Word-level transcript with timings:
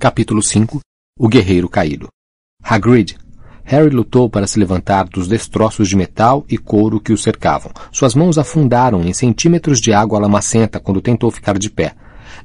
Capítulo 0.00 0.42
5 0.42 0.80
O 1.18 1.28
Guerreiro 1.28 1.68
Caído 1.68 2.08
Hagrid. 2.64 3.18
Harry 3.64 3.90
lutou 3.90 4.30
para 4.30 4.46
se 4.46 4.58
levantar 4.58 5.06
dos 5.06 5.28
destroços 5.28 5.90
de 5.90 5.94
metal 5.94 6.42
e 6.48 6.56
couro 6.56 6.98
que 6.98 7.12
o 7.12 7.18
cercavam. 7.18 7.70
Suas 7.92 8.14
mãos 8.14 8.38
afundaram 8.38 9.04
em 9.04 9.12
centímetros 9.12 9.78
de 9.78 9.92
água 9.92 10.18
lamacenta 10.18 10.80
quando 10.80 11.02
tentou 11.02 11.30
ficar 11.30 11.58
de 11.58 11.68
pé. 11.68 11.92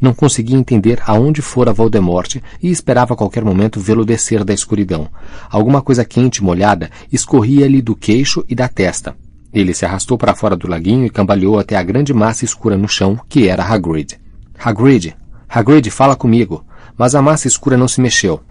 Não 0.02 0.14
conseguia 0.14 0.58
entender 0.58 1.02
aonde 1.08 1.42
fora 1.42 1.72
Voldemort 1.72 2.42
e 2.62 2.70
esperava 2.70 3.14
a 3.14 3.18
qualquer 3.18 3.46
momento 3.46 3.80
vê-lo 3.80 4.04
descer 4.04 4.44
da 4.44 4.54
escuridão. 4.54 5.08
Alguma 5.50 5.82
coisa 5.82 6.04
quente 6.04 6.40
e 6.40 6.44
molhada 6.44 6.92
escorria-lhe 7.10 7.82
do 7.82 7.96
queixo 7.96 8.44
e 8.50 8.54
da 8.54 8.68
testa. 8.68 9.16
Ele 9.54 9.74
se 9.74 9.86
arrastou 9.86 10.18
para 10.18 10.36
fora 10.36 10.58
do 10.58 10.68
laguinho 10.68 11.06
e 11.06 11.10
cambaleou 11.10 11.58
até 11.58 11.78
a 11.78 11.84
grande 11.84 12.14
massa 12.14 12.44
escura 12.44 12.78
no 12.78 12.90
chão, 12.90 13.18
que 13.30 13.48
era 13.48 13.64
Hagrid. 13.64 14.20
Hagrid! 14.60 15.16
Hagrid, 15.48 15.90
fala 15.90 16.18
comigo! 16.18 16.65
Mas 16.98 17.16
a 17.16 17.22
massa 17.22 17.48
escura 17.48 17.78
não 17.78 17.88
se 17.88 18.02
mexeu. 18.02 18.42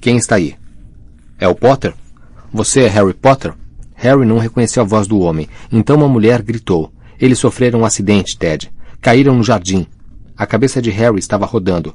Quem 0.00 0.16
está 0.16 0.36
aí? 0.36 0.56
É 1.38 1.46
o 1.46 1.54
Potter? 1.54 1.94
Você 2.52 2.82
é 2.82 2.88
Harry 2.88 3.14
Potter? 3.14 3.54
Harry 3.94 4.24
não 4.24 4.38
reconheceu 4.38 4.82
a 4.82 4.86
voz 4.86 5.06
do 5.06 5.18
homem, 5.18 5.48
então 5.70 5.96
uma 5.96 6.08
mulher 6.08 6.42
gritou. 6.42 6.92
Eles 7.20 7.38
sofreram 7.38 7.80
um 7.80 7.84
acidente, 7.84 8.38
Ted. 8.38 8.72
Caíram 9.00 9.34
no 9.34 9.42
jardim. 9.42 9.86
A 10.36 10.46
cabeça 10.46 10.80
de 10.80 10.90
Harry 10.90 11.18
estava 11.18 11.46
rodando. 11.46 11.94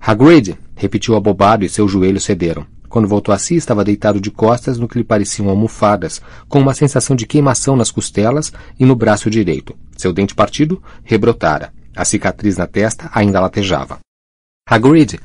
Hagrid! 0.00 0.56
repetiu 0.76 1.14
abobado 1.14 1.64
e 1.64 1.68
seus 1.68 1.90
joelhos 1.90 2.24
cederam. 2.24 2.66
Quando 2.88 3.08
voltou 3.08 3.34
a 3.34 3.38
si, 3.38 3.56
estava 3.56 3.84
deitado 3.84 4.20
de 4.20 4.30
costas 4.30 4.78
no 4.78 4.86
que 4.86 4.98
lhe 4.98 5.04
pareciam 5.04 5.48
almofadas, 5.48 6.20
com 6.48 6.60
uma 6.60 6.74
sensação 6.74 7.16
de 7.16 7.26
queimação 7.26 7.74
nas 7.74 7.90
costelas 7.90 8.52
e 8.78 8.84
no 8.84 8.94
braço 8.94 9.30
direito. 9.30 9.74
Seu 9.96 10.12
dente 10.12 10.34
partido 10.34 10.82
rebrotara. 11.02 11.72
A 11.96 12.04
cicatriz 12.04 12.56
na 12.56 12.66
testa 12.66 13.10
ainda 13.12 13.40
latejava. 13.40 13.98
Hagrid! 14.66 15.20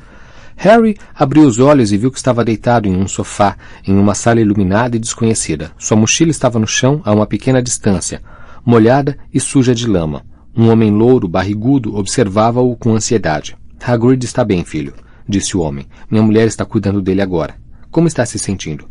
Harry 0.58 0.98
abriu 1.16 1.44
os 1.44 1.60
olhos 1.60 1.94
e 1.94 1.98
viu 1.98 2.12
que 2.12 2.18
estava 2.18 2.44
deitado 2.44 2.90
em 2.90 2.96
um 2.96 3.08
sofá, 3.08 3.56
em 3.88 3.98
uma 3.98 4.14
sala 4.14 4.42
iluminada 4.42 4.98
e 4.98 5.00
desconhecida. 5.00 5.72
Sua 5.80 5.96
mochila 5.96 6.30
estava 6.30 6.60
no 6.60 6.68
chão 6.68 7.02
a 7.06 7.14
uma 7.14 7.26
pequena 7.26 7.64
distância, 7.64 8.22
molhada 8.66 9.18
e 9.34 9.40
suja 9.40 9.74
de 9.74 9.88
lama. 9.88 10.26
Um 10.54 10.70
homem 10.70 10.92
louro, 10.92 11.26
barrigudo, 11.26 11.96
observava-o 11.96 12.76
com 12.76 12.94
ansiedade. 12.94 13.58
Hagrid 13.82 14.26
está 14.26 14.44
bem, 14.44 14.66
filho, 14.66 14.94
disse 15.26 15.56
o 15.56 15.62
homem. 15.62 15.88
Minha 16.12 16.24
mulher 16.24 16.46
está 16.46 16.66
cuidando 16.66 17.02
dele 17.02 17.22
agora. 17.22 17.56
Como 17.90 18.10
está 18.10 18.26
se 18.26 18.38
sentindo? 18.38 18.90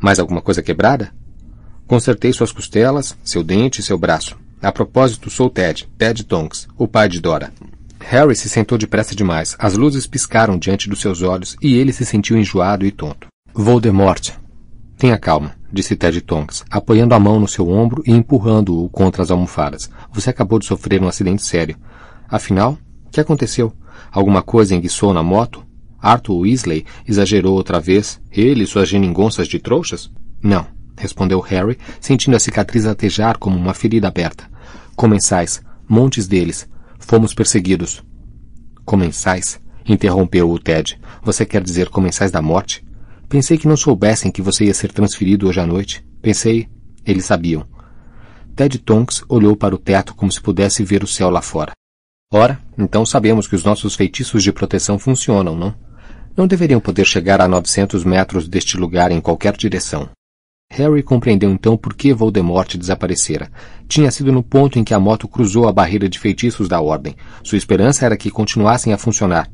Mais 0.00 0.18
alguma 0.18 0.40
coisa 0.40 0.62
quebrada? 0.62 1.12
Consertei 1.86 2.32
suas 2.32 2.50
costelas, 2.50 3.14
seu 3.22 3.44
dente 3.44 3.82
e 3.82 3.84
seu 3.84 3.98
braço. 3.98 4.38
A 4.62 4.72
propósito, 4.72 5.28
sou 5.28 5.50
Ted, 5.50 5.86
Ted 5.98 6.24
Tonks, 6.24 6.66
o 6.78 6.88
pai 6.88 7.10
de 7.10 7.20
Dora. 7.20 7.52
Harry 8.00 8.34
se 8.34 8.48
sentou 8.48 8.76
depressa 8.76 9.14
demais. 9.14 9.56
As 9.58 9.76
luzes 9.76 10.06
piscaram 10.06 10.58
diante 10.58 10.88
dos 10.88 11.00
seus 11.00 11.22
olhos 11.22 11.56
e 11.62 11.76
ele 11.76 11.92
se 11.92 12.04
sentiu 12.04 12.36
enjoado 12.36 12.84
e 12.84 12.90
tonto. 12.90 13.28
Voldemort. 13.54 14.32
Tenha 14.96 15.18
calma, 15.18 15.54
disse 15.72 15.96
Ted 15.96 16.20
Tonks, 16.20 16.64
apoiando 16.70 17.14
a 17.14 17.18
mão 17.18 17.40
no 17.40 17.48
seu 17.48 17.68
ombro 17.68 18.02
e 18.06 18.12
empurrando-o 18.12 18.88
contra 18.90 19.22
as 19.22 19.30
almofadas. 19.30 19.90
Você 20.12 20.28
acabou 20.28 20.58
de 20.58 20.66
sofrer 20.66 21.02
um 21.02 21.08
acidente 21.08 21.42
sério. 21.42 21.76
Afinal, 22.28 22.76
o 23.06 23.10
que 23.10 23.20
aconteceu? 23.20 23.72
Alguma 24.12 24.42
coisa 24.42 24.74
enguiçou 24.74 25.14
na 25.14 25.22
moto? 25.22 25.64
Arthur 26.00 26.40
Weasley 26.40 26.84
exagerou 27.06 27.54
outra 27.54 27.80
vez? 27.80 28.20
Ele 28.30 28.64
e 28.64 28.66
suas 28.66 28.88
geringonças 28.88 29.48
de 29.48 29.58
trouxas? 29.58 30.10
Não, 30.42 30.66
respondeu 30.96 31.40
Harry, 31.40 31.78
sentindo 32.00 32.36
a 32.36 32.40
cicatriz 32.40 32.84
latejar 32.84 33.38
como 33.38 33.56
uma 33.56 33.74
ferida 33.74 34.08
aberta. 34.08 34.50
Comensais, 34.96 35.62
montes 35.88 36.26
deles, 36.26 36.68
Fomos 37.10 37.34
perseguidos. 37.34 38.04
Comensais? 38.84 39.60
Interrompeu 39.84 40.48
o 40.48 40.60
Ted. 40.60 40.96
Você 41.24 41.44
quer 41.44 41.60
dizer 41.60 41.88
comensais 41.88 42.30
da 42.30 42.40
morte? 42.40 42.86
Pensei 43.28 43.58
que 43.58 43.66
não 43.66 43.76
soubessem 43.76 44.30
que 44.30 44.40
você 44.40 44.66
ia 44.66 44.74
ser 44.74 44.92
transferido 44.92 45.48
hoje 45.48 45.58
à 45.58 45.66
noite. 45.66 46.06
Pensei. 46.22 46.68
Eles 47.04 47.24
sabiam. 47.24 47.66
Ted 48.54 48.78
Tonks 48.78 49.24
olhou 49.28 49.56
para 49.56 49.74
o 49.74 49.78
teto 49.78 50.14
como 50.14 50.30
se 50.30 50.40
pudesse 50.40 50.84
ver 50.84 51.02
o 51.02 51.06
céu 51.08 51.30
lá 51.30 51.42
fora. 51.42 51.72
Ora, 52.32 52.62
então 52.78 53.04
sabemos 53.04 53.48
que 53.48 53.56
os 53.56 53.64
nossos 53.64 53.96
feitiços 53.96 54.44
de 54.44 54.52
proteção 54.52 54.96
funcionam, 54.96 55.56
não? 55.56 55.74
Não 56.36 56.46
deveriam 56.46 56.78
poder 56.78 57.06
chegar 57.06 57.40
a 57.40 57.48
900 57.48 58.04
metros 58.04 58.46
deste 58.46 58.76
lugar 58.76 59.10
em 59.10 59.20
qualquer 59.20 59.56
direção. 59.56 60.08
Harry 60.72 61.02
compreendeu 61.02 61.50
então 61.50 61.76
por 61.76 61.94
que 61.94 62.14
Voldemort 62.14 62.76
desaparecera. 62.76 63.50
Tinha 63.88 64.08
sido 64.08 64.30
no 64.30 64.40
ponto 64.40 64.78
em 64.78 64.84
que 64.84 64.94
a 64.94 65.00
moto 65.00 65.26
cruzou 65.26 65.66
a 65.66 65.72
barreira 65.72 66.08
de 66.08 66.16
feitiços 66.16 66.68
da 66.68 66.80
Ordem. 66.80 67.16
Sua 67.42 67.58
esperança 67.58 68.06
era 68.06 68.16
que 68.16 68.30
continuassem 68.30 68.92
a 68.92 68.98
funcionar. 68.98 69.50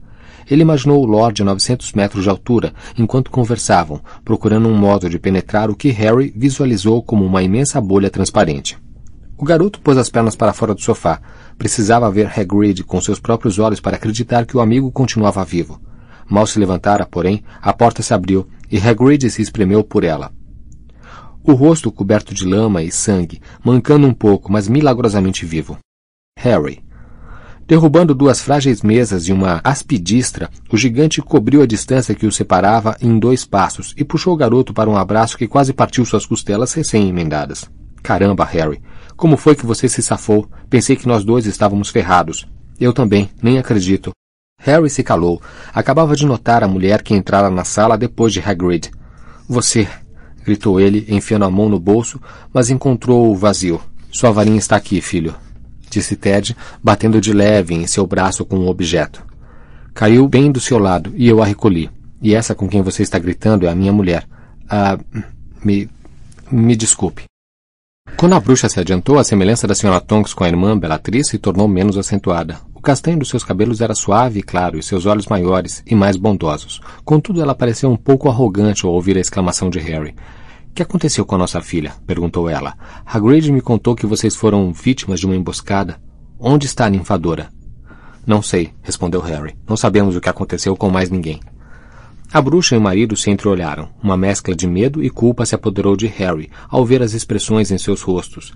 Ele 0.48 0.60
imaginou 0.60 1.02
o 1.02 1.06
Lorde 1.06 1.40
a 1.40 1.44
900 1.46 1.94
metros 1.94 2.22
de 2.22 2.28
altura, 2.28 2.74
enquanto 2.98 3.30
conversavam, 3.30 3.98
procurando 4.24 4.68
um 4.68 4.76
modo 4.76 5.08
de 5.08 5.18
penetrar 5.18 5.70
o 5.70 5.74
que 5.74 5.88
Harry 5.88 6.32
visualizou 6.36 7.02
como 7.02 7.24
uma 7.24 7.42
imensa 7.42 7.80
bolha 7.80 8.10
transparente. 8.10 8.78
O 9.38 9.44
garoto 9.44 9.80
pôs 9.80 9.96
as 9.96 10.10
pernas 10.10 10.36
para 10.36 10.52
fora 10.52 10.74
do 10.74 10.82
sofá. 10.82 11.20
Precisava 11.56 12.10
ver 12.10 12.30
Hagrid 12.38 12.84
com 12.84 13.00
seus 13.00 13.18
próprios 13.18 13.58
olhos 13.58 13.80
para 13.80 13.96
acreditar 13.96 14.44
que 14.44 14.56
o 14.56 14.60
amigo 14.60 14.92
continuava 14.92 15.44
vivo. 15.46 15.80
Mal 16.28 16.46
se 16.46 16.58
levantara, 16.58 17.06
porém, 17.06 17.42
a 17.60 17.72
porta 17.72 18.02
se 18.02 18.12
abriu 18.12 18.46
e 18.70 18.78
Hagrid 18.78 19.30
se 19.30 19.40
espremeu 19.40 19.82
por 19.82 20.04
ela 20.04 20.30
o 21.46 21.54
rosto 21.54 21.92
coberto 21.92 22.34
de 22.34 22.44
lama 22.44 22.82
e 22.82 22.90
sangue, 22.90 23.40
mancando 23.64 24.06
um 24.06 24.12
pouco, 24.12 24.50
mas 24.50 24.68
milagrosamente 24.68 25.46
vivo. 25.46 25.78
Harry. 26.38 26.84
Derrubando 27.66 28.14
duas 28.14 28.40
frágeis 28.40 28.82
mesas 28.82 29.26
e 29.26 29.32
uma 29.32 29.60
aspidistra, 29.64 30.48
o 30.70 30.76
gigante 30.76 31.20
cobriu 31.20 31.62
a 31.62 31.66
distância 31.66 32.14
que 32.14 32.26
o 32.26 32.30
separava 32.30 32.96
em 33.00 33.18
dois 33.18 33.44
passos 33.44 33.92
e 33.96 34.04
puxou 34.04 34.34
o 34.34 34.36
garoto 34.36 34.72
para 34.72 34.88
um 34.88 34.96
abraço 34.96 35.36
que 35.36 35.48
quase 35.48 35.72
partiu 35.72 36.04
suas 36.04 36.24
costelas 36.24 36.72
recém-emendadas. 36.74 37.68
Caramba, 38.02 38.44
Harry. 38.44 38.80
Como 39.16 39.36
foi 39.36 39.56
que 39.56 39.66
você 39.66 39.88
se 39.88 40.00
safou? 40.00 40.48
Pensei 40.70 40.94
que 40.94 41.08
nós 41.08 41.24
dois 41.24 41.44
estávamos 41.46 41.88
ferrados. 41.88 42.46
Eu 42.78 42.92
também, 42.92 43.30
nem 43.42 43.58
acredito. 43.58 44.12
Harry 44.60 44.88
se 44.88 45.02
calou. 45.02 45.42
Acabava 45.74 46.14
de 46.14 46.24
notar 46.24 46.62
a 46.62 46.68
mulher 46.68 47.02
que 47.02 47.14
entrara 47.14 47.50
na 47.50 47.64
sala 47.64 47.98
depois 47.98 48.32
de 48.32 48.40
Hagrid. 48.40 48.90
Você, 49.48 49.88
gritou 50.46 50.80
ele, 50.80 51.04
enfiando 51.08 51.44
a 51.44 51.50
mão 51.50 51.68
no 51.68 51.80
bolso, 51.80 52.20
mas 52.52 52.70
encontrou-o 52.70 53.34
vazio. 53.34 53.80
Sua 54.12 54.30
varinha 54.30 54.58
está 54.58 54.76
aqui, 54.76 55.00
filho, 55.00 55.34
disse 55.90 56.14
Ted, 56.14 56.56
batendo 56.82 57.20
de 57.20 57.32
leve 57.32 57.74
em 57.74 57.86
seu 57.86 58.06
braço 58.06 58.46
com 58.46 58.56
um 58.56 58.68
objeto. 58.68 59.24
Caiu 59.92 60.28
bem 60.28 60.52
do 60.52 60.60
seu 60.60 60.78
lado 60.78 61.12
e 61.16 61.26
eu 61.26 61.42
a 61.42 61.46
recolhi. 61.46 61.90
E 62.22 62.34
essa 62.34 62.54
com 62.54 62.68
quem 62.68 62.80
você 62.80 63.02
está 63.02 63.18
gritando 63.18 63.66
é 63.66 63.70
a 63.70 63.74
minha 63.74 63.92
mulher. 63.92 64.24
Ah, 64.68 64.98
me. 65.64 65.88
me 66.50 66.76
desculpe. 66.76 67.24
Quando 68.14 68.34
a 68.34 68.40
bruxa 68.40 68.68
se 68.68 68.80
adiantou, 68.80 69.18
a 69.18 69.24
semelhança 69.24 69.66
da 69.66 69.74
senhora 69.74 70.00
Tonks 70.00 70.32
com 70.32 70.42
a 70.42 70.48
irmã 70.48 70.78
Bellatrix 70.78 71.28
se 71.28 71.38
tornou 71.38 71.68
menos 71.68 71.98
acentuada. 71.98 72.58
O 72.74 72.80
castanho 72.80 73.18
dos 73.18 73.28
seus 73.28 73.44
cabelos 73.44 73.80
era 73.82 73.94
suave 73.94 74.38
e 74.38 74.42
claro, 74.42 74.78
e 74.78 74.82
seus 74.82 75.04
olhos 75.04 75.26
maiores 75.26 75.82
e 75.86 75.94
mais 75.94 76.16
bondosos. 76.16 76.80
Contudo, 77.04 77.42
ela 77.42 77.54
pareceu 77.54 77.90
um 77.90 77.96
pouco 77.96 78.28
arrogante 78.28 78.86
ao 78.86 78.92
ouvir 78.92 79.18
a 79.18 79.20
exclamação 79.20 79.68
de 79.68 79.78
Harry. 79.80 80.14
Que 80.74 80.82
aconteceu 80.82 81.26
com 81.26 81.34
a 81.34 81.38
nossa 81.38 81.60
filha? 81.60 81.92
perguntou 82.06 82.48
ela. 82.48 82.74
Hagrid 83.04 83.50
me 83.52 83.60
contou 83.60 83.94
que 83.94 84.06
vocês 84.06 84.34
foram 84.34 84.72
vítimas 84.72 85.20
de 85.20 85.26
uma 85.26 85.36
emboscada. 85.36 86.00
Onde 86.38 86.66
está 86.66 86.86
a 86.86 86.90
ninfadora? 86.90 87.48
Não 88.26 88.40
sei, 88.40 88.72
respondeu 88.82 89.20
Harry. 89.20 89.56
Não 89.68 89.76
sabemos 89.76 90.16
o 90.16 90.20
que 90.20 90.28
aconteceu 90.28 90.76
com 90.76 90.90
mais 90.90 91.10
ninguém. 91.10 91.40
A 92.32 92.40
bruxa 92.40 92.74
e 92.74 92.78
o 92.78 92.80
marido 92.80 93.16
se 93.16 93.30
entreolharam. 93.30 93.88
Uma 94.02 94.16
mescla 94.16 94.54
de 94.54 94.66
medo 94.66 95.02
e 95.02 95.08
culpa 95.08 95.46
se 95.46 95.54
apoderou 95.54 95.96
de 95.96 96.06
Harry 96.06 96.50
ao 96.68 96.84
ver 96.84 97.00
as 97.02 97.14
expressões 97.14 97.70
em 97.70 97.78
seus 97.78 98.02
rostos. 98.02 98.52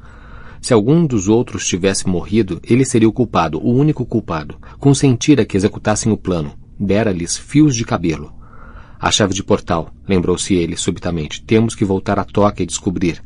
Se 0.61 0.75
algum 0.75 1.07
dos 1.07 1.29
outros 1.29 1.67
tivesse 1.67 2.09
morrido, 2.09 2.61
ele 2.63 2.85
seria 2.85 3.09
o 3.09 3.13
culpado, 3.13 3.59
o 3.59 3.73
único 3.73 4.05
culpado. 4.05 4.57
Consentira 4.79 5.45
que 5.45 5.57
executassem 5.57 6.13
o 6.13 6.17
plano. 6.17 6.53
Dera-lhes 6.79 7.37
fios 7.37 7.75
de 7.75 7.85
cabelo. 7.85 8.33
A 8.99 9.11
chave 9.11 9.33
de 9.33 9.43
portal, 9.43 9.91
lembrou-se 10.07 10.53
ele 10.53 10.77
subitamente. 10.77 11.43
Temos 11.43 11.75
que 11.75 11.85
voltar 11.85 12.19
a 12.19 12.25
toca 12.25 12.63
e 12.63 12.67
descobrir. 12.67 13.23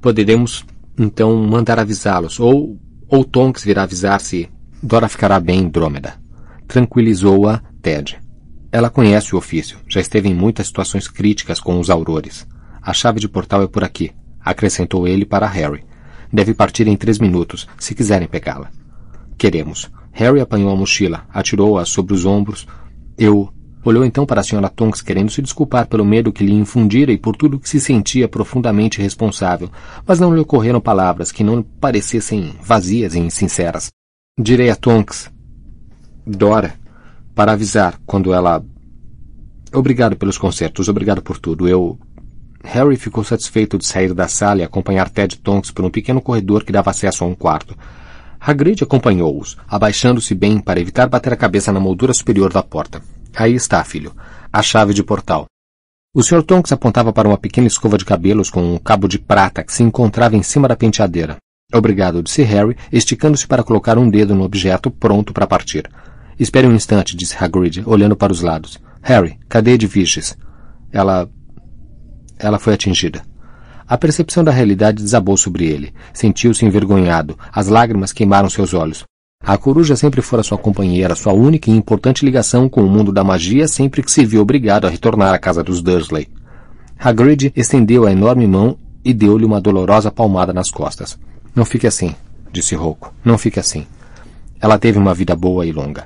Poderemos, 0.00 0.64
então, 0.98 1.34
mandar 1.46 1.78
avisá-los, 1.78 2.38
ou, 2.38 2.78
ou 3.08 3.24
Tonks 3.24 3.64
virá 3.64 3.84
avisar-se. 3.84 4.50
Dora 4.82 5.08
ficará 5.08 5.40
bem, 5.40 5.68
Drômeda. 5.68 6.14
Tranquilizou-a 6.68 7.62
Ted. 7.80 8.25
Ela 8.70 8.90
conhece 8.90 9.34
o 9.34 9.38
ofício, 9.38 9.78
já 9.88 10.00
esteve 10.00 10.28
em 10.28 10.34
muitas 10.34 10.66
situações 10.66 11.08
críticas 11.08 11.60
com 11.60 11.78
os 11.78 11.88
aurores. 11.88 12.46
A 12.82 12.92
chave 12.92 13.20
de 13.20 13.28
portal 13.28 13.62
é 13.62 13.66
por 13.66 13.84
aqui, 13.84 14.12
acrescentou 14.40 15.06
ele 15.06 15.24
para 15.24 15.46
Harry. 15.46 15.84
Deve 16.32 16.54
partir 16.54 16.86
em 16.88 16.96
três 16.96 17.18
minutos, 17.18 17.66
se 17.78 17.94
quiserem 17.94 18.28
pegá-la. 18.28 18.70
Queremos. 19.38 19.90
Harry 20.12 20.40
apanhou 20.40 20.70
a 20.70 20.76
mochila, 20.76 21.24
atirou-a 21.32 21.84
sobre 21.84 22.14
os 22.14 22.24
ombros. 22.24 22.66
Eu. 23.18 23.52
Olhou 23.84 24.04
então 24.04 24.26
para 24.26 24.40
a 24.40 24.44
Sra. 24.44 24.68
Tonks, 24.68 25.00
querendo 25.00 25.30
se 25.30 25.40
desculpar 25.40 25.86
pelo 25.86 26.04
medo 26.04 26.32
que 26.32 26.44
lhe 26.44 26.52
infundira 26.52 27.12
e 27.12 27.18
por 27.18 27.36
tudo 27.36 27.58
que 27.60 27.68
se 27.68 27.78
sentia 27.78 28.26
profundamente 28.26 29.00
responsável, 29.00 29.70
mas 30.04 30.18
não 30.18 30.34
lhe 30.34 30.40
ocorreram 30.40 30.80
palavras 30.80 31.30
que 31.30 31.44
não 31.44 31.62
parecessem 31.62 32.54
vazias 32.60 33.14
e 33.14 33.20
insinceras. 33.20 33.92
Direi 34.40 34.70
a 34.70 34.74
Tonks. 34.74 35.30
Dora, 36.26 36.74
para 37.36 37.52
avisar 37.52 38.00
quando 38.06 38.32
ela. 38.32 38.64
Obrigado 39.72 40.16
pelos 40.16 40.38
concertos, 40.38 40.88
obrigado 40.88 41.20
por 41.20 41.38
tudo. 41.38 41.68
Eu. 41.68 41.98
Harry 42.64 42.96
ficou 42.96 43.22
satisfeito 43.22 43.78
de 43.78 43.84
sair 43.84 44.12
da 44.12 44.26
sala 44.26 44.62
e 44.62 44.64
acompanhar 44.64 45.10
Ted 45.10 45.36
Tonks 45.36 45.70
por 45.70 45.84
um 45.84 45.90
pequeno 45.90 46.20
corredor 46.20 46.64
que 46.64 46.72
dava 46.72 46.90
acesso 46.90 47.22
a 47.22 47.26
um 47.26 47.34
quarto. 47.34 47.76
Hagrid 48.40 48.82
acompanhou-os, 48.82 49.56
abaixando-se 49.68 50.34
bem 50.34 50.58
para 50.58 50.80
evitar 50.80 51.08
bater 51.08 51.32
a 51.32 51.36
cabeça 51.36 51.70
na 51.72 51.78
moldura 51.78 52.14
superior 52.14 52.52
da 52.52 52.62
porta. 52.62 53.02
Aí 53.36 53.54
está, 53.54 53.84
filho. 53.84 54.12
A 54.52 54.62
chave 54.62 54.94
de 54.94 55.04
portal. 55.04 55.44
O 56.14 56.22
Sr. 56.22 56.42
Tonks 56.42 56.72
apontava 56.72 57.12
para 57.12 57.28
uma 57.28 57.36
pequena 57.36 57.66
escova 57.66 57.98
de 57.98 58.04
cabelos 58.04 58.48
com 58.48 58.62
um 58.74 58.78
cabo 58.78 59.06
de 59.06 59.18
prata 59.18 59.62
que 59.62 59.72
se 59.72 59.82
encontrava 59.82 60.34
em 60.36 60.42
cima 60.42 60.66
da 60.66 60.74
penteadeira. 60.74 61.36
Obrigado, 61.72 62.22
disse 62.22 62.42
Harry, 62.42 62.76
esticando-se 62.90 63.46
para 63.46 63.62
colocar 63.62 63.98
um 63.98 64.08
dedo 64.08 64.34
no 64.34 64.42
objeto, 64.42 64.90
pronto 64.90 65.32
para 65.34 65.46
partir. 65.46 65.88
Espere 66.38 66.66
um 66.66 66.74
instante, 66.74 67.16
disse 67.16 67.36
Hagrid, 67.38 67.82
olhando 67.86 68.16
para 68.16 68.32
os 68.32 68.42
lados. 68.42 68.78
Harry, 69.02 69.38
cadê 69.48 69.72
Edviges? 69.72 70.36
Ela... 70.92 71.28
Ela 72.38 72.58
foi 72.58 72.74
atingida. 72.74 73.22
A 73.88 73.96
percepção 73.96 74.42
da 74.42 74.50
realidade 74.50 75.02
desabou 75.02 75.36
sobre 75.36 75.64
ele. 75.66 75.94
Sentiu-se 76.12 76.66
envergonhado. 76.66 77.38
As 77.52 77.68
lágrimas 77.68 78.12
queimaram 78.12 78.50
seus 78.50 78.74
olhos. 78.74 79.04
A 79.40 79.56
coruja 79.56 79.94
sempre 79.94 80.20
fora 80.20 80.42
sua 80.42 80.58
companheira, 80.58 81.14
sua 81.14 81.32
única 81.32 81.70
e 81.70 81.74
importante 81.74 82.24
ligação 82.24 82.68
com 82.68 82.82
o 82.82 82.90
mundo 82.90 83.12
da 83.12 83.22
magia 83.22 83.68
sempre 83.68 84.02
que 84.02 84.10
se 84.10 84.24
viu 84.24 84.42
obrigado 84.42 84.86
a 84.86 84.90
retornar 84.90 85.32
à 85.32 85.38
casa 85.38 85.62
dos 85.62 85.80
Dursley. 85.80 86.28
Hagrid 86.98 87.52
estendeu 87.54 88.06
a 88.06 88.12
enorme 88.12 88.46
mão 88.46 88.76
e 89.04 89.14
deu-lhe 89.14 89.44
uma 89.44 89.60
dolorosa 89.60 90.10
palmada 90.10 90.52
nas 90.52 90.70
costas. 90.70 91.16
Não 91.54 91.64
fique 91.64 91.86
assim, 91.86 92.12
disse 92.50 92.74
Rouco. 92.74 93.14
Não 93.24 93.38
fique 93.38 93.60
assim. 93.60 93.86
Ela 94.60 94.78
teve 94.78 94.98
uma 94.98 95.14
vida 95.14 95.36
boa 95.36 95.64
e 95.64 95.70
longa. 95.70 96.02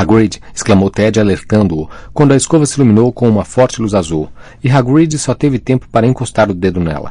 Hagrid, 0.00 0.40
exclamou 0.54 0.90
Ted 0.90 1.18
alertando-o, 1.18 1.88
quando 2.12 2.32
a 2.32 2.36
escova 2.36 2.64
se 2.64 2.76
iluminou 2.76 3.12
com 3.12 3.28
uma 3.28 3.44
forte 3.44 3.80
luz 3.82 3.94
azul, 3.94 4.30
e 4.62 4.70
Hagrid 4.70 5.18
só 5.18 5.34
teve 5.34 5.58
tempo 5.58 5.88
para 5.88 6.06
encostar 6.06 6.50
o 6.50 6.54
dedo 6.54 6.80
nela. 6.80 7.10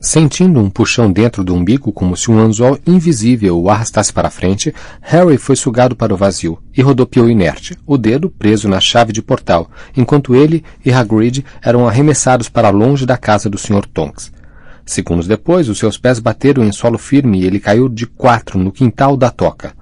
Sentindo 0.00 0.60
um 0.60 0.70
puxão 0.70 1.10
dentro 1.10 1.42
do 1.42 1.52
umbigo 1.52 1.92
como 1.92 2.16
se 2.16 2.30
um 2.30 2.38
anzol 2.38 2.78
invisível 2.86 3.60
o 3.60 3.68
arrastasse 3.68 4.12
para 4.12 4.30
frente, 4.30 4.72
Harry 5.00 5.36
foi 5.36 5.56
sugado 5.56 5.96
para 5.96 6.14
o 6.14 6.16
vazio 6.16 6.62
e 6.76 6.80
rodopiou 6.80 7.28
inerte, 7.28 7.76
o 7.84 7.98
dedo 7.98 8.30
preso 8.30 8.68
na 8.68 8.78
chave 8.78 9.12
de 9.12 9.20
portal, 9.20 9.68
enquanto 9.96 10.36
ele 10.36 10.64
e 10.84 10.92
Hagrid 10.92 11.44
eram 11.60 11.86
arremessados 11.86 12.48
para 12.48 12.70
longe 12.70 13.04
da 13.04 13.16
casa 13.16 13.50
do 13.50 13.58
Sr. 13.58 13.86
Tonks. 13.86 14.32
Segundos 14.86 15.26
depois, 15.26 15.68
os 15.68 15.78
seus 15.78 15.98
pés 15.98 16.20
bateram 16.20 16.64
em 16.64 16.70
solo 16.72 16.96
firme 16.96 17.40
e 17.40 17.44
ele 17.44 17.58
caiu 17.58 17.88
de 17.88 18.06
quatro 18.06 18.58
no 18.58 18.70
quintal 18.70 19.16
da 19.16 19.30
toca. 19.30 19.72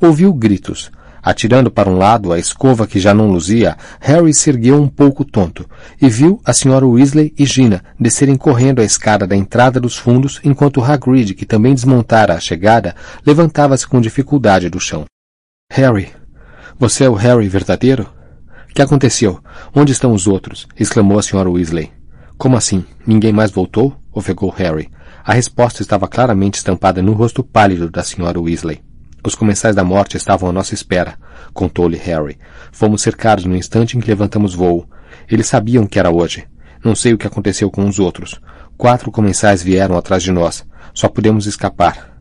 Ouviu 0.00 0.34
gritos, 0.34 0.90
Atirando 1.22 1.70
para 1.70 1.88
um 1.88 1.96
lado 1.96 2.32
a 2.32 2.38
escova 2.38 2.84
que 2.84 2.98
já 2.98 3.14
não 3.14 3.30
luzia, 3.30 3.76
Harry 4.00 4.34
se 4.34 4.50
ergueu 4.50 4.82
um 4.82 4.88
pouco 4.88 5.24
tonto 5.24 5.68
e 6.00 6.08
viu 6.08 6.40
a 6.44 6.50
Sra. 6.50 6.84
Weasley 6.84 7.32
e 7.38 7.46
Gina 7.46 7.84
descerem 7.98 8.34
correndo 8.34 8.80
a 8.80 8.84
escada 8.84 9.24
da 9.24 9.36
entrada 9.36 9.78
dos 9.78 9.96
fundos 9.96 10.40
enquanto 10.42 10.82
Hagrid, 10.82 11.34
que 11.34 11.46
também 11.46 11.74
desmontara 11.74 12.34
a 12.34 12.40
chegada, 12.40 12.96
levantava-se 13.24 13.86
com 13.86 14.00
dificuldade 14.00 14.68
do 14.68 14.80
chão. 14.80 15.04
Harry, 15.70 16.10
você 16.76 17.04
é 17.04 17.08
o 17.08 17.14
Harry 17.14 17.48
verdadeiro? 17.48 18.08
Que 18.74 18.82
aconteceu? 18.82 19.38
Onde 19.72 19.92
estão 19.92 20.12
os 20.12 20.26
outros? 20.26 20.66
exclamou 20.76 21.18
a 21.18 21.20
Sra. 21.20 21.48
Weasley. 21.48 21.92
Como 22.36 22.56
assim? 22.56 22.84
Ninguém 23.06 23.32
mais 23.32 23.52
voltou? 23.52 23.96
ofegou 24.12 24.50
Harry. 24.50 24.90
A 25.24 25.32
resposta 25.32 25.82
estava 25.82 26.08
claramente 26.08 26.56
estampada 26.56 27.00
no 27.00 27.12
rosto 27.12 27.44
pálido 27.44 27.88
da 27.88 28.00
Sra. 28.00 28.40
Weasley. 28.40 28.82
Os 29.24 29.34
comensais 29.36 29.76
da 29.76 29.84
morte 29.84 30.16
estavam 30.16 30.48
à 30.48 30.52
nossa 30.52 30.74
espera, 30.74 31.16
contou-lhe 31.54 31.96
Harry. 31.96 32.38
Fomos 32.72 33.02
cercados 33.02 33.44
no 33.44 33.54
instante 33.54 33.96
em 33.96 34.00
que 34.00 34.08
levantamos 34.08 34.54
voo. 34.54 34.88
Eles 35.30 35.46
sabiam 35.46 35.86
que 35.86 35.98
era 35.98 36.10
hoje. 36.10 36.44
Não 36.84 36.94
sei 36.96 37.14
o 37.14 37.18
que 37.18 37.26
aconteceu 37.26 37.70
com 37.70 37.86
os 37.86 38.00
outros. 38.00 38.40
Quatro 38.76 39.12
comensais 39.12 39.62
vieram 39.62 39.96
atrás 39.96 40.24
de 40.24 40.32
nós. 40.32 40.66
Só 40.92 41.08
pudemos 41.08 41.46
escapar. 41.46 42.18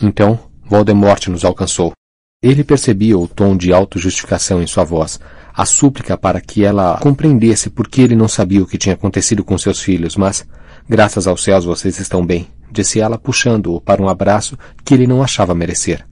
Então, 0.00 0.38
Voldemort 0.64 1.26
nos 1.26 1.44
alcançou. 1.44 1.92
Ele 2.40 2.62
percebia 2.62 3.18
o 3.18 3.26
tom 3.26 3.56
de 3.56 3.72
autojustificação 3.72 4.62
em 4.62 4.66
sua 4.66 4.84
voz, 4.84 5.20
a 5.54 5.64
súplica 5.64 6.16
para 6.16 6.40
que 6.40 6.64
ela 6.64 6.98
compreendesse 6.98 7.70
por 7.70 7.88
que 7.88 8.00
ele 8.00 8.16
não 8.16 8.26
sabia 8.26 8.62
o 8.62 8.66
que 8.66 8.78
tinha 8.78 8.94
acontecido 8.94 9.44
com 9.44 9.56
seus 9.58 9.80
filhos, 9.80 10.16
mas, 10.16 10.46
graças 10.88 11.26
aos 11.26 11.44
céus, 11.44 11.64
vocês 11.64 12.00
estão 12.00 12.24
bem, 12.24 12.48
disse 12.70 13.00
ela, 13.00 13.16
puxando-o 13.16 13.80
para 13.80 14.02
um 14.02 14.08
abraço 14.08 14.58
que 14.84 14.94
ele 14.94 15.06
não 15.06 15.22
achava 15.22 15.54
merecer. 15.54 16.04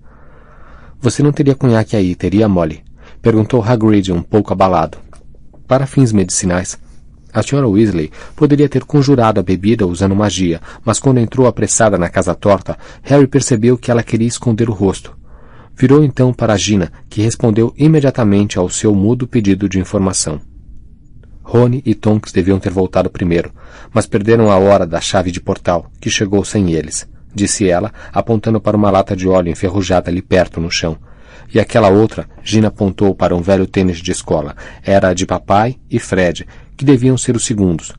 Você 1.02 1.22
não 1.22 1.32
teria 1.32 1.54
conhaque 1.54 1.96
aí, 1.96 2.14
teria 2.14 2.46
Molly? 2.46 2.84
Perguntou 3.22 3.62
Hagrid 3.62 4.12
um 4.12 4.20
pouco 4.20 4.52
abalado. 4.52 4.98
Para 5.66 5.86
fins 5.86 6.12
medicinais. 6.12 6.78
A 7.32 7.40
Sra. 7.40 7.66
Weasley 7.66 8.10
poderia 8.36 8.68
ter 8.68 8.84
conjurado 8.84 9.40
a 9.40 9.42
bebida 9.42 9.86
usando 9.86 10.14
magia, 10.14 10.60
mas 10.84 10.98
quando 10.98 11.18
entrou 11.18 11.46
apressada 11.46 11.96
na 11.96 12.10
casa 12.10 12.34
torta, 12.34 12.76
Harry 13.02 13.26
percebeu 13.26 13.78
que 13.78 13.90
ela 13.90 14.02
queria 14.02 14.28
esconder 14.28 14.68
o 14.68 14.74
rosto. 14.74 15.16
Virou 15.74 16.04
então 16.04 16.34
para 16.34 16.56
Gina, 16.56 16.92
que 17.08 17.22
respondeu 17.22 17.72
imediatamente 17.78 18.58
ao 18.58 18.68
seu 18.68 18.94
mudo 18.94 19.26
pedido 19.26 19.70
de 19.70 19.78
informação. 19.78 20.38
Rony 21.42 21.82
e 21.86 21.94
Tonks 21.94 22.30
deviam 22.30 22.58
ter 22.58 22.70
voltado 22.70 23.08
primeiro, 23.08 23.50
mas 23.90 24.04
perderam 24.04 24.50
a 24.50 24.58
hora 24.58 24.86
da 24.86 25.00
chave 25.00 25.30
de 25.30 25.40
portal, 25.40 25.90
que 25.98 26.10
chegou 26.10 26.44
sem 26.44 26.72
eles 26.72 27.08
disse 27.34 27.68
ela, 27.68 27.92
apontando 28.12 28.60
para 28.60 28.76
uma 28.76 28.90
lata 28.90 29.16
de 29.16 29.28
óleo 29.28 29.50
enferrujada 29.50 30.10
ali 30.10 30.22
perto 30.22 30.60
no 30.60 30.70
chão. 30.70 30.98
E 31.52 31.58
aquela 31.58 31.88
outra, 31.88 32.28
Gina 32.42 32.68
apontou 32.68 33.14
para 33.14 33.34
um 33.34 33.42
velho 33.42 33.66
tênis 33.66 33.98
de 33.98 34.12
escola. 34.12 34.54
Era 34.84 35.08
a 35.08 35.14
de 35.14 35.26
papai 35.26 35.78
e 35.90 35.98
Fred, 35.98 36.46
que 36.76 36.84
deviam 36.84 37.18
ser 37.18 37.34
os 37.34 37.44
segundos. 37.44 37.92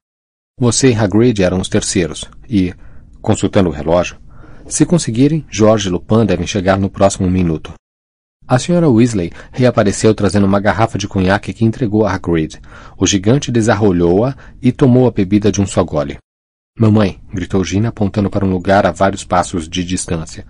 Você 0.60 0.92
e 0.92 0.96
Hagrid 0.96 1.44
eram 1.44 1.60
os 1.60 1.68
terceiros. 1.68 2.26
E, 2.50 2.74
consultando 3.22 3.70
o 3.70 3.74
relógio, 3.74 4.18
se 4.68 4.86
conseguirem, 4.86 5.46
George 5.50 5.88
e 5.88 5.92
Lupin 5.92 6.26
devem 6.26 6.48
chegar 6.48 6.80
no 6.80 6.90
próximo 6.90 7.30
minuto. 7.30 7.74
A 8.48 8.60
senhora 8.60 8.90
Weasley 8.90 9.32
reapareceu 9.52 10.14
trazendo 10.14 10.46
uma 10.46 10.60
garrafa 10.60 10.98
de 10.98 11.08
conhaque 11.08 11.54
que 11.54 11.66
entregou 11.66 12.06
a 12.06 12.14
Hagrid. 12.14 12.60
O 12.98 13.06
gigante 13.06 13.52
desarrolhou-a 13.52 14.36
e 14.62 14.72
tomou 14.72 15.08
a 15.08 15.12
bebida 15.12 15.52
de 15.52 15.62
um 15.62 15.66
só 15.66 15.84
gole. 15.84 16.18
Mamãe! 16.82 17.20
gritou 17.32 17.64
Gina 17.64 17.90
apontando 17.90 18.28
para 18.28 18.44
um 18.44 18.50
lugar 18.50 18.88
a 18.88 18.92
vários 18.92 19.24
passos 19.24 19.70
de 19.70 19.84
distância. 19.84 20.48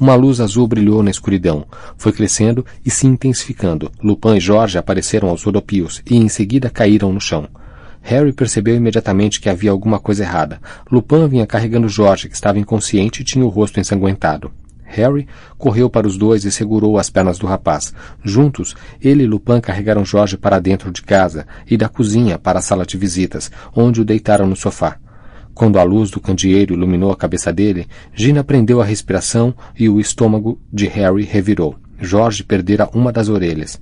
Uma 0.00 0.14
luz 0.14 0.40
azul 0.40 0.66
brilhou 0.66 1.02
na 1.02 1.10
escuridão. 1.10 1.66
Foi 1.98 2.10
crescendo 2.10 2.64
e 2.82 2.90
se 2.90 3.06
intensificando. 3.06 3.92
Lupin 4.02 4.36
e 4.36 4.40
Jorge 4.40 4.78
apareceram 4.78 5.28
aos 5.28 5.42
rodopios 5.42 6.00
e 6.08 6.16
em 6.16 6.26
seguida 6.26 6.70
caíram 6.70 7.12
no 7.12 7.20
chão. 7.20 7.46
Harry 8.00 8.32
percebeu 8.32 8.74
imediatamente 8.74 9.38
que 9.38 9.50
havia 9.50 9.70
alguma 9.70 10.00
coisa 10.00 10.22
errada. 10.22 10.58
Lupin 10.90 11.28
vinha 11.28 11.46
carregando 11.46 11.86
Jorge, 11.86 12.30
que 12.30 12.34
estava 12.34 12.58
inconsciente 12.58 13.20
e 13.20 13.24
tinha 13.24 13.44
o 13.44 13.50
rosto 13.50 13.78
ensanguentado. 13.78 14.50
Harry 14.84 15.28
correu 15.58 15.90
para 15.90 16.06
os 16.06 16.16
dois 16.16 16.46
e 16.46 16.50
segurou 16.50 16.96
as 16.96 17.10
pernas 17.10 17.38
do 17.38 17.46
rapaz. 17.46 17.92
Juntos, 18.24 18.74
ele 19.02 19.24
e 19.24 19.26
Lupin 19.26 19.60
carregaram 19.60 20.02
Jorge 20.02 20.38
para 20.38 20.58
dentro 20.58 20.90
de 20.90 21.02
casa 21.02 21.46
e 21.70 21.76
da 21.76 21.90
cozinha 21.90 22.38
para 22.38 22.60
a 22.60 22.62
sala 22.62 22.86
de 22.86 22.96
visitas, 22.96 23.50
onde 23.76 24.00
o 24.00 24.04
deitaram 24.04 24.46
no 24.46 24.56
sofá. 24.56 24.96
Quando 25.54 25.78
a 25.78 25.84
luz 25.84 26.10
do 26.10 26.20
candeeiro 26.20 26.74
iluminou 26.74 27.12
a 27.12 27.16
cabeça 27.16 27.52
dele, 27.52 27.86
Gina 28.12 28.42
prendeu 28.42 28.80
a 28.80 28.84
respiração 28.84 29.54
e 29.78 29.88
o 29.88 30.00
estômago 30.00 30.60
de 30.72 30.86
Harry 30.88 31.22
revirou. 31.22 31.76
Jorge 32.00 32.42
perdera 32.42 32.90
uma 32.92 33.12
das 33.12 33.28
orelhas. 33.28 33.80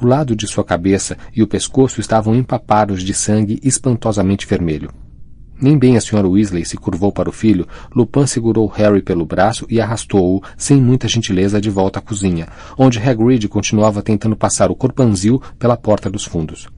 O 0.00 0.06
lado 0.06 0.36
de 0.36 0.46
sua 0.46 0.64
cabeça 0.64 1.18
e 1.34 1.42
o 1.42 1.48
pescoço 1.48 2.00
estavam 2.00 2.34
empapados 2.34 3.02
de 3.02 3.12
sangue 3.12 3.58
espantosamente 3.62 4.46
vermelho. 4.46 4.90
Nem 5.60 5.76
bem 5.76 5.96
a 5.96 6.00
senhora 6.00 6.28
Weasley 6.28 6.64
se 6.64 6.76
curvou 6.78 7.12
para 7.12 7.28
o 7.28 7.32
filho, 7.32 7.66
Lupin 7.94 8.26
segurou 8.26 8.66
Harry 8.68 9.02
pelo 9.02 9.26
braço 9.26 9.66
e 9.68 9.78
arrastou-o, 9.78 10.42
sem 10.56 10.80
muita 10.80 11.06
gentileza, 11.06 11.60
de 11.60 11.68
volta 11.68 11.98
à 11.98 12.02
cozinha, 12.02 12.48
onde 12.78 12.98
Hagrid 12.98 13.46
continuava 13.46 14.00
tentando 14.00 14.36
passar 14.36 14.70
o 14.70 14.76
corpanzil 14.76 15.42
pela 15.58 15.76
porta 15.76 16.08
dos 16.08 16.24
fundos. 16.24 16.68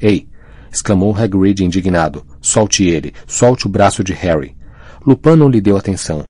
Ei! 0.00 0.31
Exclamou 0.72 1.14
Hagrid 1.14 1.62
indignado. 1.62 2.24
Solte 2.40 2.84
ele. 2.84 3.12
Solte 3.26 3.66
o 3.66 3.70
braço 3.70 4.02
de 4.02 4.12
Harry. 4.14 4.56
Lupin 5.06 5.36
não 5.36 5.48
lhe 5.48 5.60
deu 5.60 5.76
atenção. 5.76 6.22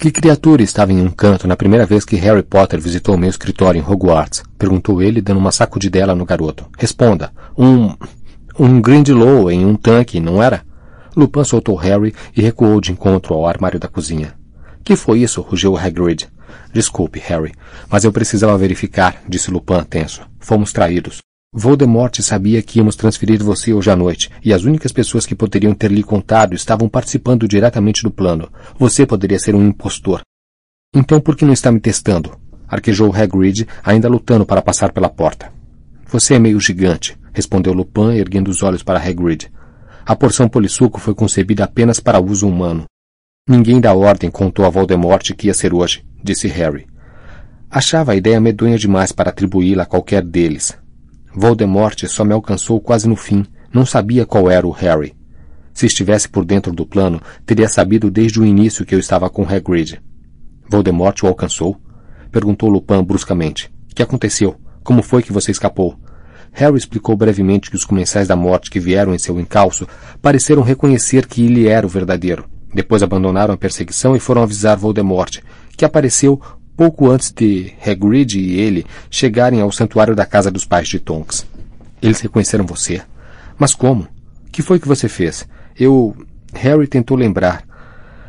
Que 0.00 0.10
criatura 0.10 0.62
estava 0.62 0.92
em 0.92 1.00
um 1.00 1.10
canto 1.10 1.46
na 1.46 1.56
primeira 1.56 1.86
vez 1.86 2.04
que 2.04 2.16
Harry 2.16 2.42
Potter 2.42 2.80
visitou 2.80 3.16
meu 3.16 3.30
escritório 3.30 3.78
em 3.78 3.84
Hogwarts? 3.84 4.42
Perguntou 4.58 5.02
ele, 5.02 5.20
dando 5.20 5.38
uma 5.38 5.52
sacudidela 5.52 6.14
no 6.14 6.24
garoto. 6.24 6.68
Responda. 6.78 7.32
Um... 7.56 7.94
um 8.58 8.80
Grindelow 8.80 9.50
em 9.50 9.64
um 9.64 9.76
tanque, 9.76 10.20
não 10.20 10.42
era? 10.42 10.64
Lupin 11.16 11.44
soltou 11.44 11.76
Harry 11.76 12.14
e 12.36 12.40
recuou 12.40 12.80
de 12.80 12.92
encontro 12.92 13.34
ao 13.34 13.46
armário 13.46 13.78
da 13.78 13.88
cozinha. 13.88 14.34
Que 14.82 14.96
foi 14.96 15.20
isso? 15.20 15.40
rugiu 15.40 15.76
Hagrid. 15.76 16.28
Desculpe, 16.72 17.20
Harry, 17.20 17.52
mas 17.88 18.02
eu 18.02 18.12
precisava 18.12 18.56
verificar, 18.56 19.22
disse 19.28 19.50
Lupin 19.50 19.84
tenso. 19.84 20.22
Fomos 20.40 20.72
traídos. 20.72 21.18
Voldemort 21.54 22.18
sabia 22.22 22.62
que 22.62 22.78
íamos 22.78 22.96
transferir 22.96 23.44
você 23.44 23.74
hoje 23.74 23.90
à 23.90 23.94
noite, 23.94 24.30
e 24.42 24.54
as 24.54 24.64
únicas 24.64 24.90
pessoas 24.90 25.26
que 25.26 25.34
poderiam 25.34 25.74
ter 25.74 25.92
lhe 25.92 26.02
contado 26.02 26.54
estavam 26.54 26.88
participando 26.88 27.46
diretamente 27.46 28.02
do 28.02 28.10
plano. 28.10 28.50
Você 28.78 29.04
poderia 29.04 29.38
ser 29.38 29.54
um 29.54 29.68
impostor. 29.68 30.22
Então 30.94 31.20
por 31.20 31.36
que 31.36 31.44
não 31.44 31.52
está 31.52 31.70
me 31.70 31.78
testando? 31.78 32.40
Arquejou 32.66 33.14
Hagrid, 33.14 33.68
ainda 33.84 34.08
lutando 34.08 34.46
para 34.46 34.62
passar 34.62 34.92
pela 34.92 35.10
porta. 35.10 35.52
Você 36.06 36.36
é 36.36 36.38
meio 36.38 36.58
gigante, 36.58 37.18
respondeu 37.34 37.74
Lupin, 37.74 38.14
erguendo 38.14 38.50
os 38.50 38.62
olhos 38.62 38.82
para 38.82 38.98
Hagrid. 38.98 39.52
A 40.06 40.16
porção 40.16 40.48
polissuco 40.48 40.98
foi 40.98 41.14
concebida 41.14 41.64
apenas 41.64 42.00
para 42.00 42.18
uso 42.18 42.48
humano. 42.48 42.86
Ninguém 43.46 43.78
da 43.78 43.92
ordem 43.92 44.30
contou 44.30 44.64
a 44.64 44.70
Voldemort 44.70 45.34
que 45.34 45.48
ia 45.48 45.54
ser 45.54 45.74
hoje, 45.74 46.02
disse 46.24 46.48
Harry. 46.48 46.86
Achava 47.70 48.12
a 48.12 48.16
ideia 48.16 48.40
medonha 48.40 48.78
demais 48.78 49.12
para 49.12 49.28
atribuí-la 49.28 49.82
a 49.82 49.86
qualquer 49.86 50.22
deles. 50.22 50.80
Voldemort 51.34 52.06
só 52.06 52.24
me 52.24 52.32
alcançou 52.32 52.80
quase 52.80 53.08
no 53.08 53.16
fim. 53.16 53.44
Não 53.72 53.86
sabia 53.86 54.26
qual 54.26 54.50
era 54.50 54.66
o 54.66 54.70
Harry. 54.70 55.14
Se 55.72 55.86
estivesse 55.86 56.28
por 56.28 56.44
dentro 56.44 56.72
do 56.72 56.84
plano, 56.84 57.20
teria 57.46 57.68
sabido 57.68 58.10
desde 58.10 58.38
o 58.38 58.44
início 58.44 58.84
que 58.84 58.94
eu 58.94 58.98
estava 58.98 59.30
com 59.30 59.42
Hagrid. 59.42 60.00
Voldemort 60.68 61.22
o 61.22 61.26
alcançou? 61.26 61.80
Perguntou 62.30 62.68
Lupin 62.68 63.02
bruscamente. 63.02 63.72
Que 63.94 64.02
aconteceu? 64.02 64.56
Como 64.84 65.02
foi 65.02 65.22
que 65.22 65.32
você 65.32 65.50
escapou? 65.50 65.98
Harry 66.52 66.76
explicou 66.76 67.16
brevemente 67.16 67.70
que 67.70 67.76
os 67.76 67.84
comensais 67.84 68.28
da 68.28 68.36
morte 68.36 68.70
que 68.70 68.78
vieram 68.78 69.14
em 69.14 69.18
seu 69.18 69.40
encalço 69.40 69.88
pareceram 70.20 70.62
reconhecer 70.62 71.26
que 71.26 71.42
ele 71.44 71.66
era 71.66 71.86
o 71.86 71.88
verdadeiro. 71.88 72.44
Depois 72.74 73.02
abandonaram 73.02 73.54
a 73.54 73.56
perseguição 73.56 74.14
e 74.14 74.20
foram 74.20 74.42
avisar 74.42 74.76
Voldemort, 74.76 75.38
que 75.76 75.84
apareceu 75.84 76.40
pouco 76.76 77.10
antes 77.10 77.30
de 77.30 77.72
Hagrid 77.84 78.38
e 78.38 78.58
ele 78.58 78.86
chegarem 79.10 79.60
ao 79.60 79.72
santuário 79.72 80.14
da 80.14 80.26
casa 80.26 80.50
dos 80.50 80.64
pais 80.64 80.88
de 80.88 80.98
Tonks. 80.98 81.46
Eles 82.00 82.20
reconheceram 82.20 82.66
você? 82.66 83.02
Mas 83.58 83.74
como? 83.74 84.08
Que 84.50 84.62
foi 84.62 84.78
que 84.78 84.88
você 84.88 85.08
fez? 85.08 85.46
Eu... 85.78 86.16
Harry 86.54 86.86
tentou 86.86 87.16
lembrar. 87.16 87.64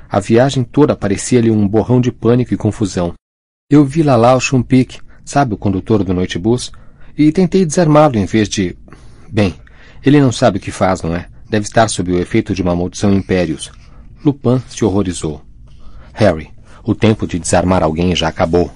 A 0.10 0.20
viagem 0.20 0.64
toda 0.64 0.96
parecia-lhe 0.96 1.52
um 1.52 1.68
borrão 1.68 2.00
de 2.00 2.12
pânico 2.12 2.54
e 2.54 2.58
confusão. 2.58 3.14
Eu 3.70 3.84
vi 3.84 4.04
Lalau 4.04 4.40
Chumpik, 4.40 5.00
sabe 5.26 5.56
o 5.56 5.58
condutor 5.58 6.04
do 6.04 6.14
noitebus? 6.14 6.72
E 7.18 7.32
tentei 7.32 7.66
desarmá-lo 7.66 8.18
em 8.18 8.26
vez 8.26 8.48
de... 8.48 8.78
Bem, 9.30 9.56
ele 10.06 10.22
não 10.22 10.32
sabe 10.32 10.58
o 10.58 10.62
que 10.62 10.72
faz, 10.72 11.02
não 11.02 11.16
é? 11.16 11.28
Deve 11.50 11.66
estar 11.66 11.88
sob 11.90 12.12
o 12.12 12.20
efeito 12.20 12.54
de 12.54 12.62
uma 12.62 12.76
maldição 12.76 13.14
impérios. 13.14 13.72
Lupin 14.24 14.62
se 14.70 14.86
horrorizou. 14.86 15.42
Harry, 16.14 16.53
o 16.84 16.94
tempo 16.94 17.26
de 17.26 17.40
desarmar 17.40 17.82
alguém 17.82 18.16
já 18.16 18.28
acabou. 18.28 18.70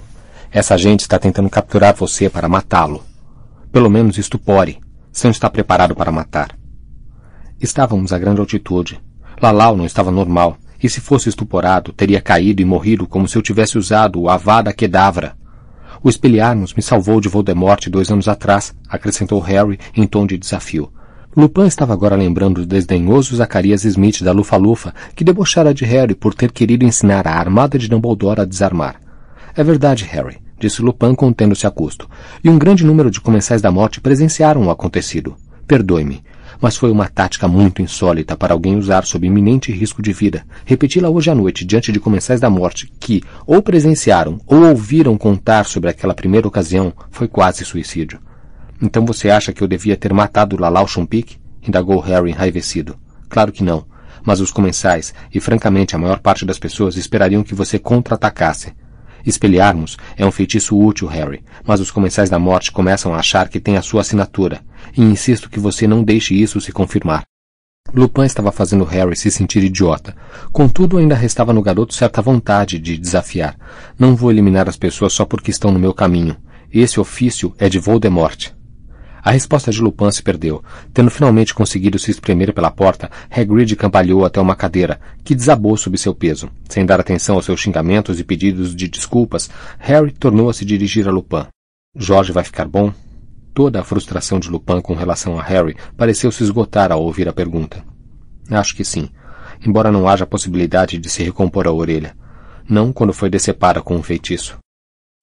Essa 0.50 0.78
gente 0.78 1.00
está 1.00 1.18
tentando 1.18 1.50
capturar 1.50 1.94
você 1.94 2.30
para 2.30 2.48
matá-lo. 2.48 3.04
Pelo 3.70 3.90
menos 3.90 4.16
estupore. 4.16 4.78
Você 5.12 5.26
não 5.26 5.32
está 5.32 5.50
preparado 5.50 5.94
para 5.94 6.10
matar. 6.10 6.56
Estávamos 7.60 8.12
a 8.12 8.18
grande 8.18 8.40
altitude. 8.40 9.00
Lalau 9.42 9.76
não 9.76 9.84
estava 9.84 10.10
normal, 10.10 10.56
e 10.82 10.88
se 10.88 11.00
fosse 11.00 11.28
estuporado, 11.28 11.92
teria 11.92 12.20
caído 12.20 12.62
e 12.62 12.64
morrido 12.64 13.06
como 13.06 13.28
se 13.28 13.36
eu 13.36 13.42
tivesse 13.42 13.76
usado 13.76 14.20
o 14.20 14.28
Avada 14.28 14.72
Kedavra. 14.72 15.36
O 16.02 16.08
Espelharmos 16.08 16.72
me 16.74 16.82
salvou 16.82 17.20
de 17.20 17.28
Voldemort 17.28 17.88
dois 17.88 18.10
anos 18.10 18.28
atrás, 18.28 18.74
acrescentou 18.88 19.40
Harry 19.40 19.78
em 19.94 20.06
tom 20.06 20.26
de 20.26 20.38
desafio. 20.38 20.92
Lupin 21.38 21.66
estava 21.66 21.92
agora 21.92 22.16
lembrando 22.16 22.62
do 22.62 22.66
desdenhoso 22.66 23.36
Zacarias 23.36 23.84
Smith 23.84 24.24
da 24.24 24.32
Lufa-Lufa, 24.32 24.92
que 25.14 25.22
debochara 25.22 25.72
de 25.72 25.84
Harry 25.84 26.12
por 26.12 26.34
ter 26.34 26.50
querido 26.50 26.84
ensinar 26.84 27.28
a 27.28 27.38
armada 27.38 27.78
de 27.78 27.86
Dumbledore 27.86 28.40
a 28.40 28.44
desarmar. 28.44 28.96
É 29.54 29.62
verdade, 29.62 30.04
Harry, 30.04 30.38
disse 30.58 30.82
Lupin 30.82 31.14
contendo-se 31.14 31.64
a 31.64 31.70
custo, 31.70 32.10
e 32.42 32.50
um 32.50 32.58
grande 32.58 32.84
número 32.84 33.08
de 33.08 33.20
comensais 33.20 33.62
da 33.62 33.70
morte 33.70 34.00
presenciaram 34.00 34.66
o 34.66 34.70
acontecido. 34.70 35.36
Perdoe-me, 35.64 36.24
mas 36.60 36.76
foi 36.76 36.90
uma 36.90 37.06
tática 37.06 37.46
muito 37.46 37.80
insólita 37.80 38.36
para 38.36 38.52
alguém 38.52 38.76
usar 38.76 39.04
sob 39.04 39.24
iminente 39.24 39.70
risco 39.70 40.02
de 40.02 40.12
vida. 40.12 40.44
Repeti-la 40.64 41.08
hoje 41.08 41.30
à 41.30 41.36
noite 41.36 41.64
diante 41.64 41.92
de 41.92 42.00
comensais 42.00 42.40
da 42.40 42.50
morte 42.50 42.92
que 42.98 43.22
ou 43.46 43.62
presenciaram 43.62 44.40
ou 44.44 44.64
ouviram 44.64 45.16
contar 45.16 45.66
sobre 45.66 45.88
aquela 45.88 46.14
primeira 46.14 46.48
ocasião 46.48 46.92
foi 47.12 47.28
quase 47.28 47.64
suicídio. 47.64 48.18
Então 48.80 49.04
você 49.04 49.30
acha 49.30 49.52
que 49.52 49.62
eu 49.62 49.68
devia 49.68 49.96
ter 49.96 50.12
matado 50.12 50.60
Lalau 50.60 50.86
Chumpik? 50.86 51.36
indagou 51.66 52.00
Harry 52.00 52.30
enraivecido. 52.30 52.96
Claro 53.28 53.52
que 53.52 53.64
não. 53.64 53.86
Mas 54.22 54.40
os 54.40 54.50
comensais, 54.50 55.14
e 55.32 55.40
francamente 55.40 55.94
a 55.94 55.98
maior 55.98 56.18
parte 56.18 56.44
das 56.44 56.58
pessoas, 56.58 56.96
esperariam 56.96 57.42
que 57.42 57.54
você 57.54 57.78
contra-atacasse. 57.78 58.72
Espelharmos 59.24 59.96
é 60.16 60.24
um 60.24 60.30
feitiço 60.30 60.78
útil, 60.78 61.08
Harry, 61.08 61.44
mas 61.66 61.80
os 61.80 61.90
comensais 61.90 62.30
da 62.30 62.38
morte 62.38 62.72
começam 62.72 63.14
a 63.14 63.18
achar 63.18 63.48
que 63.48 63.60
tem 63.60 63.76
a 63.76 63.82
sua 63.82 64.00
assinatura, 64.00 64.60
e 64.96 65.02
insisto 65.02 65.50
que 65.50 65.60
você 65.60 65.86
não 65.86 66.02
deixe 66.02 66.34
isso 66.34 66.60
se 66.60 66.72
confirmar. 66.72 67.24
Lupin 67.92 68.24
estava 68.24 68.52
fazendo 68.52 68.84
Harry 68.84 69.16
se 69.16 69.30
sentir 69.30 69.62
idiota. 69.64 70.14
Contudo, 70.52 70.98
ainda 70.98 71.14
restava 71.14 71.52
no 71.52 71.62
garoto 71.62 71.94
certa 71.94 72.20
vontade 72.20 72.78
de 72.78 72.98
desafiar. 72.98 73.56
Não 73.98 74.14
vou 74.14 74.30
eliminar 74.30 74.68
as 74.68 74.76
pessoas 74.76 75.12
só 75.14 75.24
porque 75.24 75.50
estão 75.50 75.70
no 75.72 75.78
meu 75.78 75.94
caminho. 75.94 76.36
Esse 76.70 77.00
ofício 77.00 77.54
é 77.58 77.68
de 77.68 77.78
Voldemort. 77.78 78.57
A 79.22 79.30
resposta 79.30 79.70
de 79.70 79.80
Lupin 79.80 80.10
se 80.10 80.22
perdeu. 80.22 80.62
Tendo 80.92 81.10
finalmente 81.10 81.54
conseguido 81.54 81.98
se 81.98 82.10
espremer 82.10 82.52
pela 82.52 82.70
porta, 82.70 83.10
Hagrid 83.30 83.74
cambalhou 83.76 84.24
até 84.24 84.40
uma 84.40 84.56
cadeira, 84.56 85.00
que 85.24 85.34
desabou 85.34 85.76
sob 85.76 85.98
seu 85.98 86.14
peso. 86.14 86.50
Sem 86.68 86.86
dar 86.86 87.00
atenção 87.00 87.36
aos 87.36 87.44
seus 87.44 87.60
xingamentos 87.60 88.20
e 88.20 88.24
pedidos 88.24 88.74
de 88.74 88.88
desculpas, 88.88 89.50
Harry 89.78 90.12
tornou 90.12 90.48
a 90.48 90.54
se 90.54 90.64
dirigir 90.64 91.08
a 91.08 91.10
Lupin. 91.10 91.46
Jorge 91.96 92.32
vai 92.32 92.44
ficar 92.44 92.68
bom? 92.68 92.92
Toda 93.52 93.80
a 93.80 93.84
frustração 93.84 94.38
de 94.38 94.48
Lupin 94.48 94.80
com 94.80 94.94
relação 94.94 95.38
a 95.38 95.42
Harry 95.42 95.76
pareceu 95.96 96.30
se 96.30 96.44
esgotar 96.44 96.92
ao 96.92 97.02
ouvir 97.02 97.28
a 97.28 97.32
pergunta. 97.32 97.82
Acho 98.50 98.74
que 98.74 98.84
sim, 98.84 99.10
embora 99.66 99.90
não 99.90 100.08
haja 100.08 100.26
possibilidade 100.26 100.96
de 100.96 101.10
se 101.10 101.22
recompor 101.22 101.66
a 101.66 101.72
orelha. 101.72 102.14
Não 102.68 102.92
quando 102.92 103.12
foi 103.12 103.28
decepada 103.28 103.82
com 103.82 103.96
um 103.96 104.02
feitiço. 104.02 104.58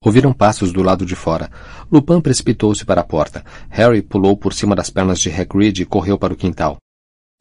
Ouviram 0.05 0.31
passos 0.31 0.71
do 0.71 0.83
lado 0.83 1.03
de 1.03 1.15
fora. 1.15 1.49
Lupin 1.91 2.21
precipitou-se 2.21 2.85
para 2.85 3.01
a 3.01 3.03
porta. 3.03 3.43
Harry 3.71 4.03
pulou 4.03 4.37
por 4.37 4.53
cima 4.53 4.75
das 4.75 4.91
pernas 4.91 5.19
de 5.19 5.31
Hagrid 5.31 5.81
e 5.81 5.85
correu 5.85 6.15
para 6.15 6.31
o 6.31 6.35
quintal. 6.35 6.77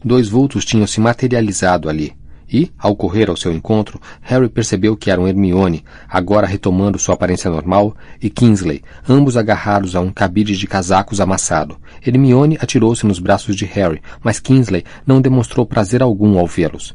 Dois 0.03 0.31
vultos 0.31 0.65
tinham 0.65 0.87
se 0.87 0.99
materializado 0.99 1.91
ali. 1.91 2.15
E, 2.51 2.71
ao 2.79 2.97
correr 2.97 3.29
ao 3.29 3.37
seu 3.37 3.53
encontro, 3.53 4.01
Harry 4.23 4.49
percebeu 4.49 4.97
que 4.97 5.11
eram 5.11 5.29
Hermione, 5.29 5.85
agora 6.09 6.47
retomando 6.47 6.99
sua 6.99 7.15
aparência 7.15 7.51
normal, 7.51 7.95
e 8.21 8.31
Kingsley, 8.31 8.83
ambos 9.07 9.37
agarrados 9.37 9.95
a 9.95 10.01
um 10.01 10.11
cabide 10.11 10.57
de 10.57 10.67
casacos 10.67 11.21
amassado. 11.21 11.77
Hermione 12.07 12.57
atirou-se 12.59 13.05
nos 13.07 13.19
braços 13.19 13.57
de 13.57 13.67
Harry, 13.67 14.01
mas 14.23 14.41
Kingsley 14.41 14.85
não 15.07 15.21
demonstrou 15.21 15.67
prazer 15.67 16.03
algum 16.03 16.39
ao 16.39 16.47
vê-los. 16.47 16.95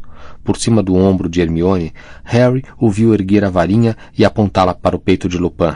Por 0.49 0.57
cima 0.57 0.81
do 0.81 0.95
ombro 0.95 1.29
de 1.29 1.41
Hermione, 1.41 1.93
Harry 2.23 2.63
o 2.75 2.89
viu 2.89 3.13
erguer 3.13 3.45
a 3.45 3.51
varinha 3.51 3.95
e 4.17 4.25
apontá-la 4.25 4.73
para 4.73 4.95
o 4.95 4.99
peito 4.99 5.29
de 5.29 5.37
Lupin. 5.37 5.75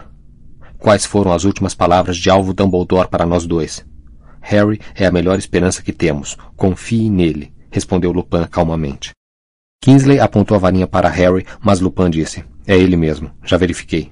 Quais 0.79 1.05
foram 1.05 1.31
as 1.31 1.43
últimas 1.43 1.75
palavras 1.75 2.17
de 2.17 2.27
Alvo 2.27 2.55
Dumbledore 2.55 3.07
para 3.07 3.23
nós 3.23 3.45
dois? 3.45 3.85
Harry 4.41 4.81
é 4.95 5.05
a 5.05 5.11
melhor 5.11 5.37
esperança 5.37 5.83
que 5.83 5.93
temos. 5.93 6.35
Confie 6.57 7.07
nele, 7.07 7.53
respondeu 7.69 8.11
Lupin 8.11 8.47
calmamente. 8.49 9.11
Kingsley 9.79 10.19
apontou 10.19 10.57
a 10.57 10.59
varinha 10.59 10.87
para 10.87 11.07
Harry, 11.07 11.45
mas 11.61 11.79
Lupin 11.79 12.09
disse: 12.09 12.43
É 12.65 12.75
ele 12.75 12.97
mesmo. 12.97 13.29
Já 13.43 13.57
verifiquei. 13.57 14.11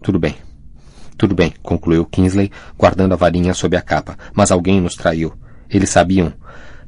Tudo 0.00 0.20
bem. 0.20 0.36
Tudo 1.18 1.34
bem, 1.34 1.52
concluiu 1.64 2.06
Kingsley, 2.06 2.52
guardando 2.78 3.14
a 3.14 3.16
varinha 3.16 3.54
sob 3.54 3.76
a 3.76 3.82
capa. 3.82 4.16
Mas 4.32 4.52
alguém 4.52 4.80
nos 4.80 4.94
traiu. 4.94 5.32
Eles 5.68 5.90
sabiam. 5.90 6.32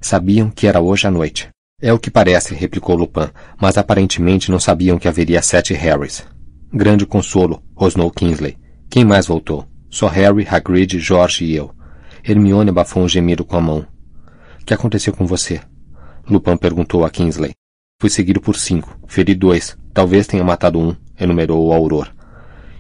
Sabiam 0.01 0.49
que 0.49 0.69
era 0.69 0.81
hoje 0.81 1.09
à 1.09 1.11
noite. 1.11 1.52
É 1.85 1.93
o 1.93 1.99
que 1.99 2.13
parece, 2.13 2.55
replicou 2.55 2.95
Lupin, 2.95 3.29
mas 3.61 3.77
aparentemente 3.77 4.53
não 4.53 4.61
sabiam 4.61 5.01
que 5.01 5.09
haveria 5.09 5.43
sete 5.43 5.75
Harrys. 5.75 6.25
Grande 6.73 7.05
consolo, 7.05 7.61
rosnou 7.75 8.09
Kingsley. 8.09 8.57
Quem 8.89 9.05
mais 9.05 9.27
voltou? 9.27 9.67
Só 9.91 10.07
Harry, 10.07 10.47
Hagrid, 10.49 11.01
George 11.01 11.45
e 11.45 11.57
eu. 11.57 11.75
Hermione 12.23 12.71
abafou 12.71 13.03
um 13.03 13.09
gemido 13.09 13.45
com 13.45 13.57
a 13.57 13.61
mão. 13.61 13.85
O 14.61 14.65
que 14.65 14.73
aconteceu 14.73 15.13
com 15.13 15.27
você? 15.27 15.61
Lupin 16.31 16.57
perguntou 16.57 17.05
a 17.05 17.11
Kingsley. 17.11 17.51
Fui 18.01 18.09
seguido 18.09 18.41
por 18.41 18.55
cinco. 18.55 18.97
Feri 19.09 19.35
dois. 19.35 19.77
Talvez 19.93 20.29
tenha 20.29 20.45
matado 20.45 20.79
um, 20.79 20.95
enumerou 21.19 21.67
o 21.67 21.73
Auror. 21.73 22.09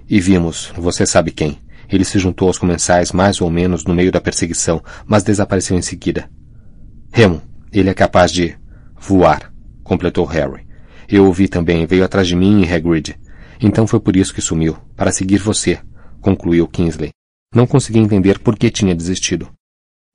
E 0.08 0.20
vimos, 0.20 0.72
você 0.76 1.04
sabe 1.04 1.32
quem. 1.32 1.58
Ele 1.88 2.04
se 2.04 2.20
juntou 2.20 2.46
aos 2.46 2.56
comensais 2.56 3.10
mais 3.10 3.40
ou 3.40 3.50
menos 3.50 3.84
no 3.84 3.94
meio 3.94 4.12
da 4.12 4.20
perseguição, 4.20 4.80
mas 5.04 5.24
desapareceu 5.24 5.76
em 5.76 5.82
seguida. 5.82 6.30
Remo, 7.12 7.42
ele 7.72 7.90
é 7.90 7.94
capaz 7.94 8.30
de... 8.30 8.61
Voar, 9.04 9.52
completou 9.82 10.24
Harry. 10.24 10.64
Eu 11.08 11.26
ouvi 11.26 11.48
também, 11.48 11.84
veio 11.86 12.04
atrás 12.04 12.28
de 12.28 12.36
mim 12.36 12.62
e 12.62 12.72
Hagrid. 12.72 13.18
Então 13.60 13.84
foi 13.84 13.98
por 13.98 14.14
isso 14.14 14.32
que 14.32 14.40
sumiu, 14.40 14.76
para 14.94 15.10
seguir 15.10 15.38
você, 15.38 15.80
concluiu 16.20 16.68
Kingsley. 16.68 17.10
Não 17.52 17.66
consegui 17.66 17.98
entender 17.98 18.38
por 18.38 18.56
que 18.56 18.70
tinha 18.70 18.94
desistido. 18.94 19.50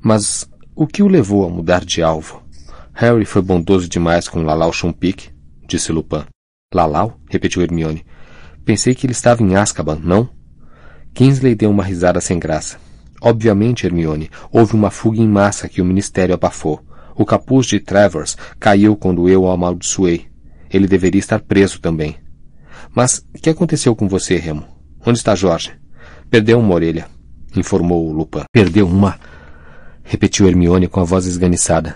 Mas 0.02 0.50
o 0.74 0.88
que 0.88 1.04
o 1.04 1.08
levou 1.10 1.46
a 1.46 1.50
mudar 1.50 1.84
de 1.84 2.02
alvo? 2.02 2.42
Harry 2.94 3.26
foi 3.26 3.42
bondoso 3.42 3.90
demais 3.90 4.30
com 4.30 4.44
Lalau 4.44 4.72
Chumpik, 4.72 5.32
disse 5.68 5.92
Lupin. 5.92 6.24
Lalau? 6.74 7.20
repetiu 7.30 7.62
Hermione. 7.62 8.06
Pensei 8.64 8.96
que 8.96 9.06
ele 9.06 9.12
estava 9.12 9.44
em 9.44 9.58
Azkaban, 9.58 10.00
não? 10.02 10.30
Kingsley 11.14 11.56
deu 11.56 11.70
uma 11.70 11.84
risada 11.84 12.22
sem 12.22 12.40
graça. 12.40 12.80
Obviamente, 13.22 13.86
Hermione, 13.86 14.30
houve 14.50 14.76
uma 14.76 14.90
fuga 14.90 15.20
em 15.20 15.28
massa 15.28 15.68
que 15.68 15.82
o 15.82 15.86
Ministério 15.86 16.34
abafou. 16.34 16.87
O 17.18 17.26
capuz 17.26 17.66
de 17.66 17.80
Travers 17.80 18.38
caiu 18.60 18.96
quando 18.96 19.28
eu 19.28 19.44
o 19.44 19.50
amaldiçoei. 19.50 20.28
Ele 20.70 20.88
deveria 20.88 21.20
estar 21.20 21.40
preso 21.40 21.80
também. 21.82 22.16
Mas 22.94 23.26
o 23.34 23.40
que 23.40 23.50
aconteceu 23.50 23.96
com 23.96 24.08
você, 24.08 24.36
Remo? 24.38 24.64
Onde 25.06 25.18
está 25.18 25.34
Jorge? 25.34 25.72
Perdeu 26.30 26.60
uma 26.60 26.76
orelha. 26.76 27.08
informou 27.56 28.12
Lupin. 28.12 28.44
Perdeu 28.52 28.88
uma, 28.88 29.20
repetiu 30.04 30.48
Hermione 30.48 30.88
com 30.88 31.00
a 31.00 31.04
voz 31.04 31.26
esganiçada. 31.26 31.96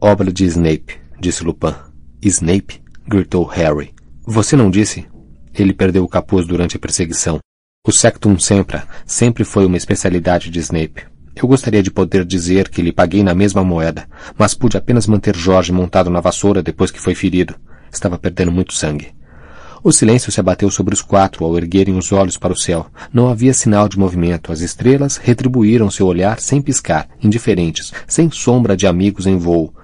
Obra 0.00 0.32
de 0.32 0.44
Snape, 0.44 0.96
disse 1.18 1.42
Lupin. 1.42 1.74
Snape? 2.22 2.82
gritou 3.06 3.44
Harry. 3.44 3.92
Você 4.26 4.54
não 4.54 4.70
disse? 4.70 5.06
Ele 5.52 5.72
perdeu 5.72 6.04
o 6.04 6.08
capuz 6.08 6.46
durante 6.46 6.76
a 6.76 6.80
perseguição. 6.80 7.38
O 7.86 7.92
Sectum 7.92 8.38
Sempra 8.38 8.86
sempre 9.04 9.44
foi 9.44 9.66
uma 9.66 9.76
especialidade 9.76 10.50
de 10.50 10.58
Snape. 10.60 11.13
Eu 11.36 11.48
gostaria 11.48 11.82
de 11.82 11.90
poder 11.90 12.24
dizer 12.24 12.68
que 12.68 12.80
lhe 12.80 12.92
paguei 12.92 13.22
na 13.22 13.34
mesma 13.34 13.64
moeda, 13.64 14.06
mas 14.38 14.54
pude 14.54 14.76
apenas 14.76 15.06
manter 15.06 15.36
Jorge 15.36 15.72
montado 15.72 16.08
na 16.08 16.20
vassoura 16.20 16.62
depois 16.62 16.90
que 16.90 17.00
foi 17.00 17.14
ferido. 17.14 17.56
Estava 17.92 18.18
perdendo 18.18 18.52
muito 18.52 18.72
sangue. 18.72 19.12
O 19.82 19.92
silêncio 19.92 20.32
se 20.32 20.40
abateu 20.40 20.70
sobre 20.70 20.94
os 20.94 21.02
quatro 21.02 21.44
ao 21.44 21.58
erguerem 21.58 21.98
os 21.98 22.10
olhos 22.10 22.38
para 22.38 22.54
o 22.54 22.56
céu. 22.56 22.86
Não 23.12 23.28
havia 23.28 23.52
sinal 23.52 23.86
de 23.86 23.98
movimento. 23.98 24.50
As 24.50 24.60
estrelas 24.60 25.18
retribuíram 25.18 25.90
seu 25.90 26.06
olhar 26.06 26.40
sem 26.40 26.62
piscar, 26.62 27.06
indiferentes, 27.22 27.92
sem 28.06 28.30
sombra 28.30 28.76
de 28.76 28.86
amigos 28.86 29.26
em 29.26 29.36
voo. 29.36 29.74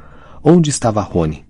Onde 0.43 0.71
estava 0.71 1.03
Rony? 1.03 1.45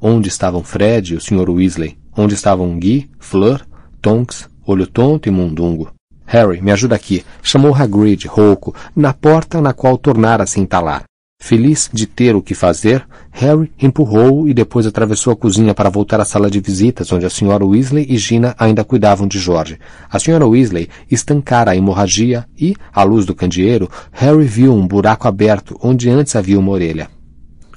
Onde 0.00 0.28
estavam 0.28 0.62
Fred 0.62 1.14
e 1.14 1.16
o 1.16 1.20
Sr. 1.20 1.50
Weasley? 1.50 1.98
Onde 2.16 2.34
estavam 2.34 2.78
Guy, 2.78 3.10
Fleur, 3.18 3.66
Tonks, 4.00 4.48
Olho 4.64 4.86
Tonto 4.86 5.28
e 5.28 5.32
Mundungo? 5.32 5.92
Harry, 6.26 6.60
me 6.60 6.70
ajuda 6.70 6.94
aqui. 6.94 7.24
Chamou 7.42 7.74
Hagrid, 7.74 8.26
rouco, 8.26 8.74
na 8.94 9.12
porta 9.12 9.60
na 9.60 9.72
qual 9.72 9.98
tornara 9.98 10.44
a 10.44 10.46
se 10.46 10.60
entalar. 10.60 11.04
Feliz 11.44 11.90
de 11.92 12.06
ter 12.06 12.36
o 12.36 12.40
que 12.40 12.54
fazer, 12.54 13.04
Harry 13.32 13.72
empurrou-o 13.76 14.48
e 14.48 14.54
depois 14.54 14.86
atravessou 14.86 15.32
a 15.32 15.36
cozinha 15.36 15.74
para 15.74 15.90
voltar 15.90 16.20
à 16.20 16.24
sala 16.24 16.48
de 16.48 16.60
visitas, 16.60 17.10
onde 17.10 17.26
a 17.26 17.28
Sra. 17.28 17.64
Weasley 17.64 18.06
e 18.08 18.16
Gina 18.16 18.54
ainda 18.56 18.84
cuidavam 18.84 19.26
de 19.26 19.40
George. 19.40 19.76
A 20.08 20.18
Sra. 20.18 20.46
Weasley 20.46 20.88
estancara 21.10 21.72
a 21.72 21.76
hemorragia 21.76 22.46
e, 22.56 22.76
à 22.94 23.02
luz 23.02 23.26
do 23.26 23.34
candeeiro, 23.34 23.90
Harry 24.12 24.44
viu 24.44 24.72
um 24.72 24.86
buraco 24.86 25.26
aberto 25.26 25.76
onde 25.82 26.08
antes 26.08 26.36
havia 26.36 26.60
uma 26.60 26.70
orelha. 26.70 27.10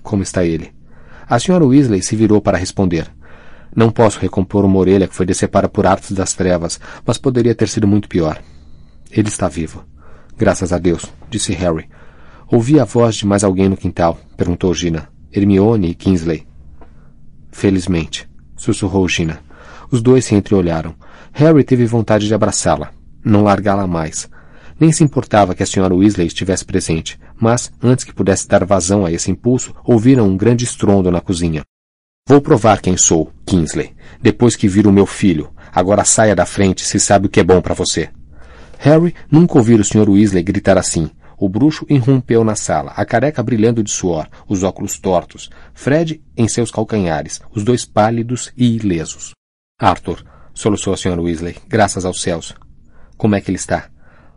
Como 0.04 0.22
está 0.22 0.46
ele? 0.46 0.72
A 1.28 1.38
Sra. 1.38 1.66
Weasley 1.66 2.04
se 2.04 2.16
virou 2.16 2.40
para 2.40 2.60
responder. 2.60 3.15
Não 3.76 3.92
posso 3.92 4.20
recompor 4.20 4.64
uma 4.64 4.80
orelha 4.80 5.08
que 5.08 5.16
foi 5.16 5.26
decepada 5.26 5.68
por 5.68 5.86
artes 5.86 6.14
das 6.14 6.34
trevas, 6.34 6.80
mas 7.06 7.18
poderia 7.18 7.54
ter 7.54 7.68
sido 7.68 7.86
muito 7.86 8.08
pior. 8.08 8.42
Ele 9.12 9.28
está 9.28 9.50
vivo. 9.50 9.84
Graças 10.38 10.72
a 10.72 10.78
Deus, 10.78 11.06
disse 11.30 11.52
Harry. 11.54 11.90
Ouvi 12.48 12.80
a 12.80 12.86
voz 12.86 13.16
de 13.16 13.26
mais 13.26 13.44
alguém 13.44 13.68
no 13.68 13.76
quintal, 13.76 14.18
perguntou 14.38 14.74
Gina. 14.74 15.10
Hermione 15.32 15.90
e 15.90 15.94
Kingsley. 15.94 16.48
Felizmente, 17.52 18.30
sussurrou 18.56 19.08
Gina. 19.10 19.40
Os 19.92 20.02
dois 20.02 20.24
se 20.24 20.36
entreolharam. 20.36 20.96
Harry 21.34 21.64
teve 21.64 21.86
vontade 21.86 22.28
de 22.28 22.34
abraçá-la, 22.34 22.92
não 23.24 23.44
largá-la 23.44 23.86
mais. 23.86 24.30
Nem 24.80 24.92
se 24.92 25.04
importava 25.04 25.54
que 25.54 25.64
a 25.64 25.66
senhora 25.66 25.94
Weasley 25.94 26.28
estivesse 26.28 26.64
presente, 26.64 27.20
mas, 27.40 27.72
antes 27.84 28.06
que 28.06 28.14
pudesse 28.14 28.48
dar 28.48 28.64
vazão 28.64 29.06
a 29.06 29.12
esse 29.12 29.32
impulso, 29.32 29.74
ouviram 29.84 30.28
um 30.28 30.38
grande 30.38 30.64
estrondo 30.64 31.12
na 31.12 31.20
cozinha. 31.20 31.64
Vou 32.28 32.42
provar 32.42 32.82
quem 32.82 32.98
sou, 32.98 33.32
Kingsley, 33.46 33.94
depois 34.20 34.56
que 34.56 34.68
vir 34.68 34.88
o 34.88 34.92
meu 34.92 35.06
filho. 35.06 35.54
Agora 35.72 36.04
saia 36.04 36.36
da 36.36 36.44
frente 36.44 36.84
se 36.84 37.00
sabe 37.00 37.28
o 37.28 37.30
que 37.30 37.40
é 37.40 37.44
bom 37.44 37.62
para 37.62 37.76
você. 37.76 38.10
Harry 38.80 39.14
nunca 39.30 39.60
ouviu 39.60 39.78
o 39.78 39.84
Sr. 39.84 40.10
Weasley 40.10 40.42
gritar 40.42 40.76
assim, 40.76 41.12
o 41.38 41.48
bruxo 41.48 41.86
irrompeu 41.88 42.44
na 42.44 42.56
sala, 42.56 42.94
a 42.96 43.06
careca 43.06 43.44
brilhando 43.44 43.84
de 43.84 43.92
suor, 43.92 44.28
os 44.50 44.64
óculos 44.64 44.98
tortos, 44.98 45.52
Fred 45.76 46.20
em 46.36 46.48
seus 46.48 46.72
calcanhares, 46.72 47.42
os 47.54 47.64
dois 47.64 47.86
pálidos 47.86 48.52
e 48.58 48.76
ilesos. 48.76 49.34
Arthur, 49.80 50.26
soluçou 50.52 50.94
a 50.94 50.98
Sra. 50.98 51.22
Weasley, 51.22 51.58
graças 51.68 52.06
aos 52.06 52.24
céus. 52.24 52.56
Como 53.18 53.36
é 53.36 53.42
que 53.42 53.52
ele 53.52 53.58
está? 53.58 53.88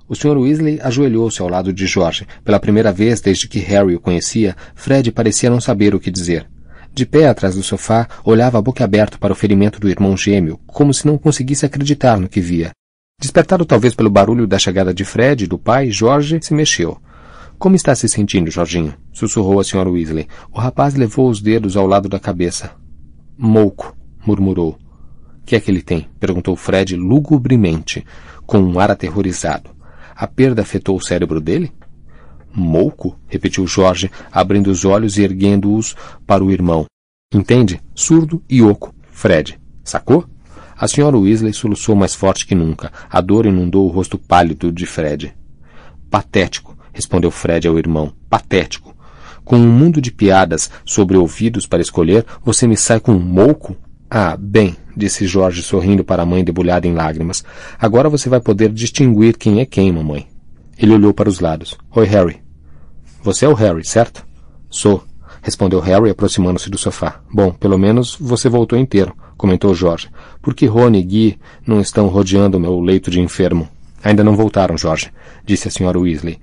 O 0.07 0.15
Sr. 0.15 0.37
Weasley 0.37 0.79
ajoelhou-se 0.83 1.41
ao 1.41 1.49
lado 1.49 1.73
de 1.73 1.87
George. 1.87 2.27
Pela 2.45 2.61
primeira 2.61 2.93
vez 2.93 3.23
desde 3.23 3.49
que 3.49 3.61
Harry 3.61 3.95
o 3.95 4.01
conhecia, 4.01 4.55
Fred 4.75 5.11
parecia 5.11 5.49
não 5.49 5.59
saber 5.61 5.95
o 5.95 6.01
que 6.01 6.11
dizer. 6.11 6.47
De 6.99 7.07
pé 7.07 7.29
atrás 7.29 7.55
do 7.55 7.63
sofá, 7.63 8.09
olhava 8.25 8.59
a 8.59 8.61
boca 8.61 8.83
aberta 8.83 9.17
para 9.19 9.33
o 9.33 9.37
ferimento 9.37 9.79
do 9.79 9.89
irmão 9.89 10.17
gêmeo, 10.17 10.59
como 10.67 10.93
se 10.93 11.07
não 11.07 11.17
conseguisse 11.17 11.65
acreditar 11.65 12.19
no 12.19 12.29
que 12.29 12.41
via. 12.41 12.73
Despertado 13.21 13.65
talvez 13.65 13.95
pelo 13.95 14.11
barulho 14.11 14.49
da 14.49 14.59
chegada 14.59 14.93
de 14.93 15.05
Fred 15.05 15.47
do 15.47 15.57
pai, 15.57 15.93
Jorge 15.93 16.41
se 16.43 16.53
mexeu. 16.53 17.01
Como 17.57 17.77
está 17.77 17.95
se 17.95 18.09
sentindo, 18.09 18.51
Jorginho? 18.51 18.95
sussurrou 19.13 19.61
a 19.61 19.65
senhora 19.65 19.89
Weasley. 19.89 20.27
O 20.53 20.59
rapaz 20.59 20.97
levou 20.97 21.31
os 21.31 21.41
dedos 21.41 21.77
ao 21.77 21.87
lado 21.87 22.09
da 22.09 22.19
cabeça. 22.19 22.73
Mouco, 23.39 23.97
murmurou. 24.27 24.77
Que 25.47 25.55
é 25.55 25.61
que 25.61 25.71
ele 25.71 25.83
tem? 25.83 26.09
perguntou 26.19 26.57
Fred 26.57 26.97
lugubremente, 26.97 28.05
com 28.45 28.59
um 28.59 28.81
ar 28.81 28.91
aterrorizado. 28.91 29.71
A 30.17 30.27
perda 30.27 30.63
afetou 30.63 30.97
o 30.97 31.01
cérebro 31.01 31.41
dele? 31.41 31.73
Mouco? 32.59 33.19
repetiu 33.27 33.67
Jorge, 33.67 34.11
abrindo 34.31 34.71
os 34.71 34.85
olhos 34.85 35.17
e 35.17 35.23
erguendo-os 35.23 35.95
para 36.27 36.45
o 36.45 36.51
irmão. 36.51 36.87
Entende? 37.33 37.81
Surdo 37.95 38.43
e 38.49 38.63
oco. 38.63 38.95
Fred. 39.11 39.61
Sacou? 39.85 40.25
A 40.77 40.87
senhora 40.87 41.19
Weasley 41.19 41.53
soluçou 41.53 41.97
mais 41.97 42.15
forte 42.15 42.47
que 42.47 42.55
nunca. 42.55 42.93
A 43.11 43.21
dor 43.21 43.47
inundou 43.47 43.87
o 43.87 43.91
rosto 43.91 44.17
pálido 44.17 44.71
de 44.71 44.87
Fred. 44.87 45.35
Patético, 46.09 46.77
respondeu 46.93 47.31
Fred 47.31 47.67
ao 47.67 47.79
irmão. 47.79 48.13
Patético. 48.31 48.95
Com 49.45 49.57
um 49.57 49.67
mundo 49.67 50.01
de 50.01 50.13
piadas 50.13 50.71
sobre 50.85 51.17
ouvidos 51.17 51.67
para 51.67 51.83
escolher, 51.83 52.25
você 52.45 52.67
me 52.67 52.77
sai 52.77 53.01
com 53.01 53.13
um 53.13 53.19
mouco? 53.19 53.77
Ah, 54.11 54.37
bem, 54.39 54.77
disse 54.97 55.27
Jorge 55.27 55.63
sorrindo 55.63 56.05
para 56.05 56.23
a 56.23 56.27
mãe 56.27 56.45
debulhada 56.45 56.87
em 56.87 56.95
lágrimas. 56.95 57.45
Agora 57.79 58.09
você 58.09 58.29
vai 58.29 58.41
poder 58.41 58.73
distinguir 58.73 59.37
quem 59.37 59.61
é 59.61 59.67
quem, 59.67 59.91
mamãe. 59.91 60.29
Ele 60.79 60.93
olhou 60.93 61.13
para 61.13 61.29
os 61.29 61.41
lados. 61.41 61.77
Oi, 61.91 62.07
Harry. 62.07 62.48
Você 63.23 63.45
é 63.45 63.49
o 63.49 63.55
Harry, 63.55 63.85
certo? 63.85 64.25
Sou, 64.71 65.05
respondeu 65.43 65.81
Harry 65.81 66.11
aproximando-se 66.11 66.71
do 66.71 66.79
sofá. 66.79 67.21
Bom, 67.33 67.53
pelo 67.53 67.79
menos 67.79 68.17
você 68.19 68.49
voltou 68.49 68.79
inteiro 68.79 69.15
comentou 69.39 69.73
Jorge. 69.73 70.11
Por 70.43 70.53
que 70.53 70.67
Rony 70.67 70.99
e 70.99 71.03
Guy 71.03 71.39
não 71.65 71.81
estão 71.81 72.09
rodeando 72.09 72.61
meu 72.61 72.79
leito 72.81 73.11
de 73.11 73.21
enfermo? 73.21 73.69
Ainda 74.03 74.25
não 74.25 74.37
voltaram, 74.37 74.77
Jorge, 74.77 75.11
disse 75.47 75.69
a 75.69 75.71
senhora 75.71 75.99
Weasley. 75.99 76.39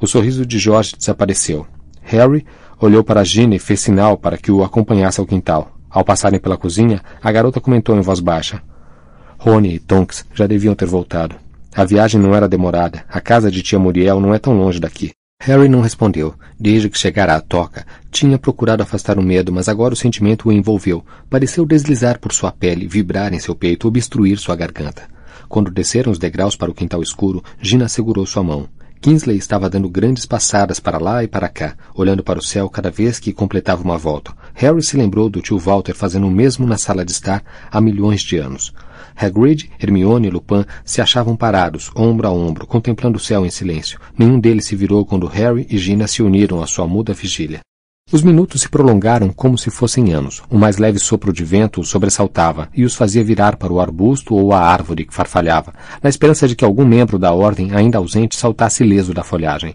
O 0.00 0.06
sorriso 0.06 0.44
de 0.44 0.58
Jorge 0.58 0.96
desapareceu. 0.98 1.64
Harry 2.02 2.44
olhou 2.78 3.02
para 3.02 3.24
Ginny 3.24 3.56
e 3.56 3.60
fez 3.60 3.80
sinal 3.80 4.18
para 4.18 4.36
que 4.36 4.50
o 4.50 4.62
acompanhasse 4.62 5.20
ao 5.20 5.26
quintal. 5.26 5.70
Ao 5.88 6.04
passarem 6.04 6.40
pela 6.40 6.56
cozinha, 6.56 7.00
a 7.22 7.30
garota 7.30 7.60
comentou 7.60 7.96
em 7.96 8.00
voz 8.00 8.18
baixa. 8.18 8.60
Rony 9.38 9.74
e 9.74 9.78
Tonks 9.78 10.26
já 10.34 10.46
deviam 10.46 10.74
ter 10.74 10.86
voltado. 10.86 11.36
A 11.74 11.84
viagem 11.84 12.20
não 12.20 12.34
era 12.34 12.48
demorada. 12.48 13.04
A 13.08 13.20
casa 13.20 13.50
de 13.50 13.62
tia 13.62 13.78
Muriel 13.78 14.20
não 14.20 14.34
é 14.34 14.38
tão 14.38 14.56
longe 14.58 14.80
daqui. 14.80 15.12
Harry 15.46 15.68
não 15.68 15.82
respondeu. 15.82 16.34
Desde 16.58 16.88
que 16.88 16.98
chegara 16.98 17.36
à 17.36 17.40
toca, 17.40 17.84
tinha 18.10 18.38
procurado 18.38 18.82
afastar 18.82 19.18
o 19.18 19.22
medo, 19.22 19.52
mas 19.52 19.68
agora 19.68 19.92
o 19.92 19.96
sentimento 19.96 20.48
o 20.48 20.52
envolveu. 20.52 21.04
Pareceu 21.28 21.66
deslizar 21.66 22.18
por 22.18 22.32
sua 22.32 22.50
pele, 22.50 22.88
vibrar 22.88 23.34
em 23.34 23.38
seu 23.38 23.54
peito, 23.54 23.86
obstruir 23.86 24.38
sua 24.38 24.56
garganta. 24.56 25.02
Quando 25.46 25.70
desceram 25.70 26.10
os 26.10 26.18
degraus 26.18 26.56
para 26.56 26.70
o 26.70 26.74
quintal 26.74 27.02
escuro, 27.02 27.44
Gina 27.60 27.88
segurou 27.88 28.24
sua 28.24 28.42
mão. 28.42 28.66
Kingsley 29.02 29.36
estava 29.36 29.68
dando 29.68 29.86
grandes 29.90 30.24
passadas 30.24 30.80
para 30.80 30.96
lá 30.96 31.22
e 31.22 31.28
para 31.28 31.50
cá, 31.50 31.76
olhando 31.94 32.24
para 32.24 32.38
o 32.38 32.42
céu 32.42 32.70
cada 32.70 32.90
vez 32.90 33.20
que 33.20 33.30
completava 33.30 33.84
uma 33.84 33.98
volta. 33.98 34.32
Harry 34.54 34.82
se 34.82 34.96
lembrou 34.96 35.28
do 35.28 35.42
tio 35.42 35.58
Walter 35.58 35.94
fazendo 35.94 36.26
o 36.26 36.30
mesmo 36.30 36.66
na 36.66 36.78
sala 36.78 37.04
de 37.04 37.12
estar 37.12 37.44
há 37.70 37.82
milhões 37.82 38.22
de 38.22 38.38
anos. 38.38 38.72
Hagrid, 39.16 39.70
Hermione 39.80 40.28
e 40.28 40.30
Lupin 40.30 40.64
se 40.84 41.00
achavam 41.00 41.36
parados, 41.36 41.90
ombro 41.94 42.26
a 42.26 42.30
ombro, 42.30 42.66
contemplando 42.66 43.16
o 43.16 43.20
céu 43.20 43.46
em 43.46 43.50
silêncio. 43.50 43.98
Nenhum 44.18 44.40
deles 44.40 44.66
se 44.66 44.74
virou 44.76 45.04
quando 45.06 45.26
Harry 45.26 45.66
e 45.70 45.78
Gina 45.78 46.06
se 46.06 46.22
uniram 46.22 46.62
à 46.62 46.66
sua 46.66 46.86
muda 46.86 47.12
vigília. 47.12 47.60
Os 48.12 48.22
minutos 48.22 48.60
se 48.60 48.68
prolongaram 48.68 49.30
como 49.30 49.56
se 49.56 49.70
fossem 49.70 50.12
anos. 50.12 50.42
O 50.50 50.58
mais 50.58 50.76
leve 50.76 50.98
sopro 50.98 51.32
de 51.32 51.42
vento 51.42 51.80
os 51.80 51.88
sobressaltava 51.88 52.68
e 52.74 52.84
os 52.84 52.94
fazia 52.94 53.24
virar 53.24 53.56
para 53.56 53.72
o 53.72 53.80
arbusto 53.80 54.34
ou 54.34 54.52
a 54.52 54.60
árvore 54.60 55.06
que 55.06 55.14
farfalhava, 55.14 55.72
na 56.02 56.10
esperança 56.10 56.46
de 56.46 56.54
que 56.54 56.64
algum 56.64 56.84
membro 56.84 57.18
da 57.18 57.32
ordem 57.32 57.74
ainda 57.74 57.98
ausente 57.98 58.36
saltasse 58.36 58.84
ileso 58.84 59.14
da 59.14 59.24
folhagem. 59.24 59.74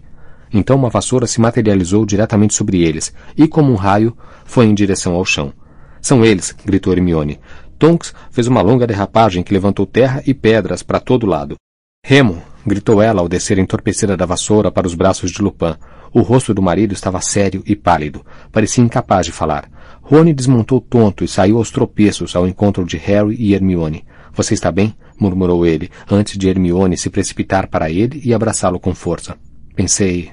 Então 0.52 0.76
uma 0.76 0.88
vassoura 0.88 1.26
se 1.26 1.40
materializou 1.40 2.06
diretamente 2.06 2.54
sobre 2.54 2.82
eles 2.82 3.12
e, 3.36 3.48
como 3.48 3.72
um 3.72 3.76
raio, 3.76 4.16
foi 4.44 4.66
em 4.66 4.74
direção 4.74 5.14
ao 5.14 5.24
chão. 5.24 5.52
São 6.00 6.24
eles, 6.24 6.54
gritou 6.64 6.92
Hermione. 6.92 7.38
Tonks 7.80 8.12
fez 8.30 8.46
uma 8.46 8.60
longa 8.60 8.86
derrapagem 8.86 9.42
que 9.42 9.54
levantou 9.54 9.86
terra 9.86 10.22
e 10.26 10.34
pedras 10.34 10.82
para 10.82 11.00
todo 11.00 11.26
lado. 11.26 11.56
Remo! 12.04 12.42
gritou 12.66 13.00
ela 13.00 13.22
ao 13.22 13.28
descer 13.28 13.58
entorpecida 13.58 14.18
da 14.18 14.26
vassoura 14.26 14.70
para 14.70 14.86
os 14.86 14.94
braços 14.94 15.30
de 15.30 15.40
Lupin. 15.40 15.74
O 16.12 16.20
rosto 16.20 16.52
do 16.52 16.60
marido 16.60 16.92
estava 16.92 17.22
sério 17.22 17.62
e 17.64 17.74
pálido. 17.74 18.24
Parecia 18.52 18.84
incapaz 18.84 19.24
de 19.24 19.32
falar. 19.32 19.70
Rony 20.02 20.34
desmontou 20.34 20.78
tonto 20.78 21.24
e 21.24 21.28
saiu 21.28 21.56
aos 21.56 21.70
tropeços 21.70 22.36
ao 22.36 22.46
encontro 22.46 22.84
de 22.84 22.98
Harry 22.98 23.34
e 23.38 23.54
Hermione. 23.54 24.04
Você 24.34 24.52
está 24.52 24.70
bem? 24.70 24.94
murmurou 25.18 25.64
ele, 25.64 25.90
antes 26.10 26.36
de 26.36 26.48
Hermione 26.48 26.98
se 26.98 27.08
precipitar 27.08 27.66
para 27.68 27.90
ele 27.90 28.20
e 28.22 28.34
abraçá-lo 28.34 28.78
com 28.78 28.94
força. 28.94 29.38
Pensei. 29.74 30.30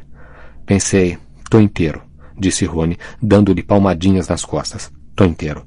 Pensei. 0.65 1.17
Tô 1.49 1.61
inteiro, 1.61 2.01
disse 2.37 2.65
Rony, 2.65 2.97
dando-lhe 3.21 3.63
palmadinhas 3.63 4.27
nas 4.27 4.43
costas. 4.43 4.91
Tô 5.15 5.23
inteiro. 5.23 5.65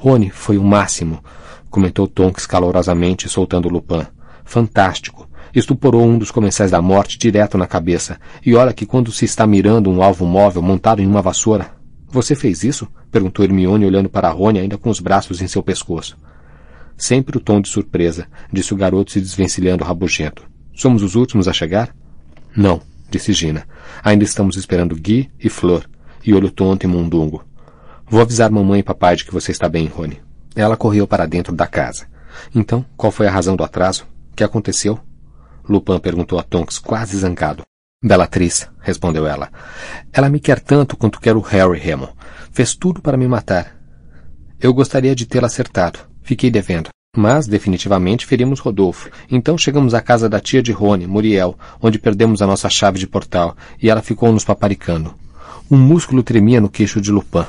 Rony 0.00 0.30
foi 0.30 0.56
o 0.56 0.62
máximo, 0.62 1.24
comentou 1.68 2.06
Tonks 2.06 2.46
calorosamente, 2.46 3.28
soltando 3.28 3.68
Lupin. 3.68 4.06
Fantástico. 4.44 5.28
Estuporou 5.52 6.06
um 6.06 6.16
dos 6.16 6.30
comensais 6.30 6.70
da 6.70 6.80
morte 6.80 7.18
direto 7.18 7.58
na 7.58 7.66
cabeça. 7.66 8.16
E 8.46 8.54
olha 8.54 8.72
que 8.72 8.86
quando 8.86 9.10
se 9.10 9.24
está 9.24 9.44
mirando 9.44 9.90
um 9.90 10.00
alvo 10.00 10.24
móvel 10.24 10.62
montado 10.62 11.02
em 11.02 11.06
uma 11.06 11.20
vassoura. 11.20 11.72
Você 12.10 12.36
fez 12.36 12.62
isso? 12.62 12.86
perguntou 13.10 13.44
Hermione 13.44 13.86
olhando 13.86 14.08
para 14.08 14.30
Rony 14.30 14.60
ainda 14.60 14.78
com 14.78 14.88
os 14.88 15.00
braços 15.00 15.42
em 15.42 15.48
seu 15.48 15.64
pescoço. 15.64 16.16
Sempre 16.96 17.36
o 17.36 17.40
tom 17.40 17.60
de 17.60 17.68
surpresa, 17.68 18.28
disse 18.52 18.72
o 18.72 18.76
garoto 18.76 19.10
se 19.10 19.20
desvencilhando 19.20 19.82
rabugento. 19.82 20.44
Somos 20.76 21.02
os 21.02 21.16
últimos 21.16 21.48
a 21.48 21.52
chegar? 21.52 21.92
Não, 22.56 22.80
disse 23.10 23.32
Gina. 23.32 23.66
Ainda 24.04 24.22
estamos 24.22 24.56
esperando 24.56 24.94
Gui 24.94 25.28
e 25.42 25.48
Flor, 25.48 25.90
e 26.24 26.32
Olho 26.32 26.52
Tonto 26.52 26.86
e 26.86 26.86
Mundungo. 26.86 27.47
Vou 28.10 28.22
avisar 28.22 28.50
mamãe 28.50 28.80
e 28.80 28.82
papai 28.82 29.16
de 29.16 29.24
que 29.24 29.32
você 29.32 29.52
está 29.52 29.68
bem, 29.68 29.86
Rony. 29.86 30.20
Ela 30.56 30.76
correu 30.76 31.06
para 31.06 31.26
dentro 31.26 31.54
da 31.54 31.66
casa. 31.66 32.06
Então, 32.54 32.84
qual 32.96 33.12
foi 33.12 33.26
a 33.26 33.30
razão 33.30 33.54
do 33.54 33.62
atraso? 33.62 34.06
O 34.32 34.36
que 34.36 34.42
aconteceu? 34.42 34.98
Lupin 35.68 35.98
perguntou 35.98 36.38
a 36.38 36.42
Tonks, 36.42 36.78
quase 36.78 37.18
zangado. 37.18 37.62
Bellatriz, 38.02 38.68
respondeu 38.80 39.26
ela. 39.26 39.50
Ela 40.12 40.30
me 40.30 40.40
quer 40.40 40.60
tanto 40.60 40.96
quanto 40.96 41.20
quer 41.20 41.36
o 41.36 41.40
Harry 41.40 41.78
Remo. 41.78 42.08
Fez 42.50 42.74
tudo 42.74 43.02
para 43.02 43.16
me 43.16 43.28
matar. 43.28 43.76
Eu 44.58 44.72
gostaria 44.72 45.14
de 45.14 45.26
tê-la 45.26 45.46
acertado. 45.46 45.98
Fiquei 46.22 46.50
devendo. 46.50 46.88
Mas, 47.16 47.46
definitivamente, 47.46 48.24
ferimos 48.24 48.60
Rodolfo. 48.60 49.10
Então 49.30 49.58
chegamos 49.58 49.94
à 49.94 50.00
casa 50.00 50.28
da 50.28 50.40
tia 50.40 50.62
de 50.62 50.72
Rony, 50.72 51.06
Muriel, 51.06 51.58
onde 51.80 51.98
perdemos 51.98 52.40
a 52.40 52.46
nossa 52.46 52.70
chave 52.70 52.98
de 52.98 53.06
portal, 53.06 53.56
e 53.82 53.90
ela 53.90 54.00
ficou 54.02 54.32
nos 54.32 54.44
paparicando. 54.44 55.14
Um 55.70 55.76
músculo 55.76 56.22
tremia 56.22 56.60
no 56.60 56.68
queixo 56.68 57.00
de 57.00 57.10
Lupin. 57.10 57.44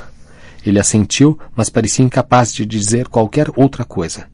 Ele 0.64 0.78
assentiu, 0.78 1.38
mas 1.54 1.70
parecia 1.70 2.04
incapaz 2.04 2.52
de 2.52 2.66
dizer 2.66 3.08
qualquer 3.08 3.48
outra 3.56 3.84
coisa. 3.84 4.26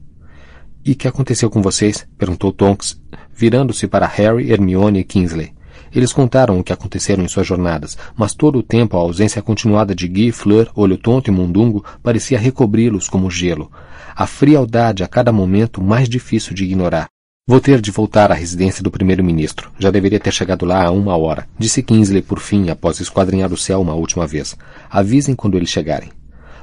E 0.83 0.95
que 0.95 1.07
aconteceu 1.07 1.49
com 1.49 1.61
vocês? 1.61 2.07
perguntou 2.17 2.51
Tonks, 2.51 3.01
virando-se 3.33 3.87
para 3.87 4.07
Harry, 4.07 4.51
Hermione 4.51 4.99
e 4.99 5.03
Kingsley. 5.03 5.53
Eles 5.93 6.13
contaram 6.13 6.59
o 6.59 6.63
que 6.63 6.73
aconteceram 6.73 7.23
em 7.23 7.27
suas 7.27 7.47
jornadas, 7.47 7.97
mas 8.15 8.33
todo 8.33 8.59
o 8.59 8.63
tempo 8.63 8.97
a 8.97 8.99
ausência 8.99 9.41
continuada 9.41 9.95
de 9.95 10.07
Guy, 10.07 10.31
Fleur, 10.31 10.69
Olho 10.75 10.97
Tonto 10.97 11.29
e 11.29 11.33
Mundungo 11.33 11.83
parecia 12.03 12.39
recobri-los 12.39 13.09
como 13.09 13.31
gelo. 13.31 13.71
A 14.15 14.25
frialdade 14.25 15.03
a 15.03 15.07
cada 15.07 15.31
momento 15.31 15.81
mais 15.81 16.09
difícil 16.09 16.53
de 16.53 16.63
ignorar. 16.63 17.07
Vou 17.49 17.61
ter 17.61 17.79
de 17.79 17.91
voltar 17.91 18.29
à 18.29 18.35
residência 18.35 18.83
do 18.83 18.91
primeiro-ministro. 18.91 19.71
Já 19.79 19.89
deveria 19.89 20.19
ter 20.19 20.33
chegado 20.33 20.65
lá 20.65 20.85
há 20.85 20.91
uma 20.91 21.15
hora, 21.15 21.47
disse 21.57 21.81
Kingsley 21.81 22.21
por 22.21 22.39
fim, 22.39 22.69
após 22.69 22.99
esquadrinhar 22.99 23.53
o 23.53 23.57
céu 23.57 23.81
uma 23.81 23.93
última 23.93 24.27
vez. 24.27 24.57
Avisem 24.89 25.33
quando 25.33 25.55
eles 25.55 25.69
chegarem. 25.69 26.16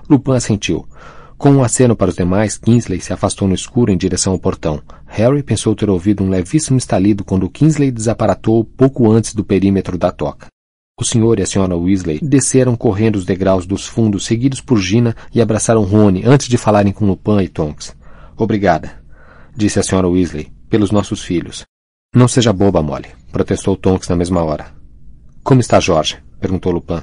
Lupin 0.08 0.32
assentiu. 0.32 0.86
Com 1.36 1.50
um 1.50 1.64
aceno 1.64 1.96
para 1.96 2.10
os 2.10 2.16
demais, 2.16 2.56
Kingsley 2.56 3.00
se 3.00 3.12
afastou 3.12 3.48
no 3.48 3.54
escuro 3.54 3.90
em 3.90 3.96
direção 3.96 4.32
ao 4.32 4.38
portão. 4.38 4.80
Harry 5.06 5.42
pensou 5.42 5.74
ter 5.74 5.90
ouvido 5.90 6.22
um 6.22 6.30
levíssimo 6.30 6.78
estalido 6.78 7.24
quando 7.24 7.50
Kingsley 7.50 7.90
desaparatou 7.90 8.64
pouco 8.64 9.10
antes 9.10 9.34
do 9.34 9.44
perímetro 9.44 9.98
da 9.98 10.10
toca. 10.10 10.46
O 10.96 11.04
senhor 11.04 11.40
e 11.40 11.42
a 11.42 11.46
senhora 11.46 11.76
Weasley 11.76 12.20
desceram 12.22 12.76
correndo 12.76 13.16
os 13.16 13.24
degraus 13.24 13.66
dos 13.66 13.84
fundos, 13.84 14.24
seguidos 14.24 14.60
por 14.60 14.78
Gina, 14.78 15.16
e 15.34 15.42
abraçaram 15.42 15.82
Rony 15.82 16.22
antes 16.24 16.46
de 16.48 16.56
falarem 16.56 16.92
com 16.92 17.04
Lupin 17.04 17.40
e 17.40 17.48
Tonks. 17.48 17.96
Obrigada, 18.36 19.02
disse 19.56 19.80
a 19.80 19.82
senhora 19.82 20.08
Weasley, 20.08 20.52
pelos 20.70 20.92
nossos 20.92 21.22
filhos. 21.22 21.64
Não 22.14 22.28
seja 22.28 22.52
boba, 22.52 22.80
Molly, 22.80 23.08
protestou 23.32 23.76
Tonks 23.76 24.08
na 24.08 24.14
mesma 24.14 24.44
hora. 24.44 24.68
Como 25.42 25.60
está 25.60 25.80
Jorge? 25.80 26.18
perguntou 26.40 26.70
Lupin. 26.70 27.02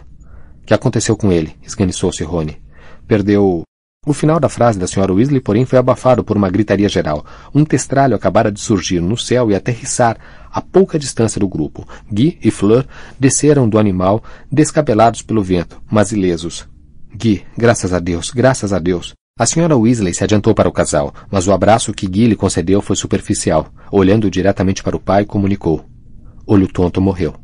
Que 0.65 0.73
aconteceu 0.73 1.17
com 1.17 1.29
ele? 1.29 1.53
esganiçou-se 1.61 2.23
Rony. 2.23 2.61
Perdeu 3.07 3.63
o 4.03 4.13
final 4.13 4.39
da 4.39 4.49
frase 4.49 4.79
da 4.79 4.85
Sra. 4.85 5.13
Weasley, 5.13 5.39
porém, 5.39 5.63
foi 5.63 5.77
abafado 5.77 6.23
por 6.23 6.35
uma 6.35 6.49
gritaria 6.49 6.89
geral. 6.89 7.23
Um 7.53 7.63
testralho 7.63 8.15
acabara 8.15 8.51
de 8.51 8.59
surgir 8.59 8.99
no 8.99 9.15
céu 9.15 9.51
e 9.51 9.55
aterrissar 9.55 10.17
a 10.51 10.59
pouca 10.59 10.97
distância 10.97 11.39
do 11.39 11.47
grupo. 11.47 11.87
Guy 12.11 12.39
e 12.43 12.49
Fleur 12.49 12.83
desceram 13.19 13.69
do 13.69 13.77
animal, 13.77 14.23
descabelados 14.51 15.21
pelo 15.21 15.43
vento, 15.43 15.79
mas 15.87 16.11
ilesos. 16.11 16.67
Guy, 17.15 17.45
graças 17.55 17.93
a 17.93 17.99
Deus, 17.99 18.31
graças 18.31 18.73
a 18.73 18.79
Deus. 18.79 19.13
A 19.37 19.43
Sra. 19.43 19.77
Weasley 19.77 20.15
se 20.15 20.23
adiantou 20.23 20.55
para 20.55 20.67
o 20.67 20.73
casal, 20.73 21.13
mas 21.29 21.47
o 21.47 21.51
abraço 21.51 21.93
que 21.93 22.07
Guy 22.07 22.25
lhe 22.25 22.35
concedeu 22.35 22.81
foi 22.81 22.95
superficial. 22.95 23.67
Olhando 23.91 24.31
diretamente 24.31 24.81
para 24.81 24.95
o 24.95 24.99
pai, 24.99 25.25
comunicou. 25.25 25.85
Olho 26.47 26.67
tonto 26.67 26.99
morreu. 26.99 27.35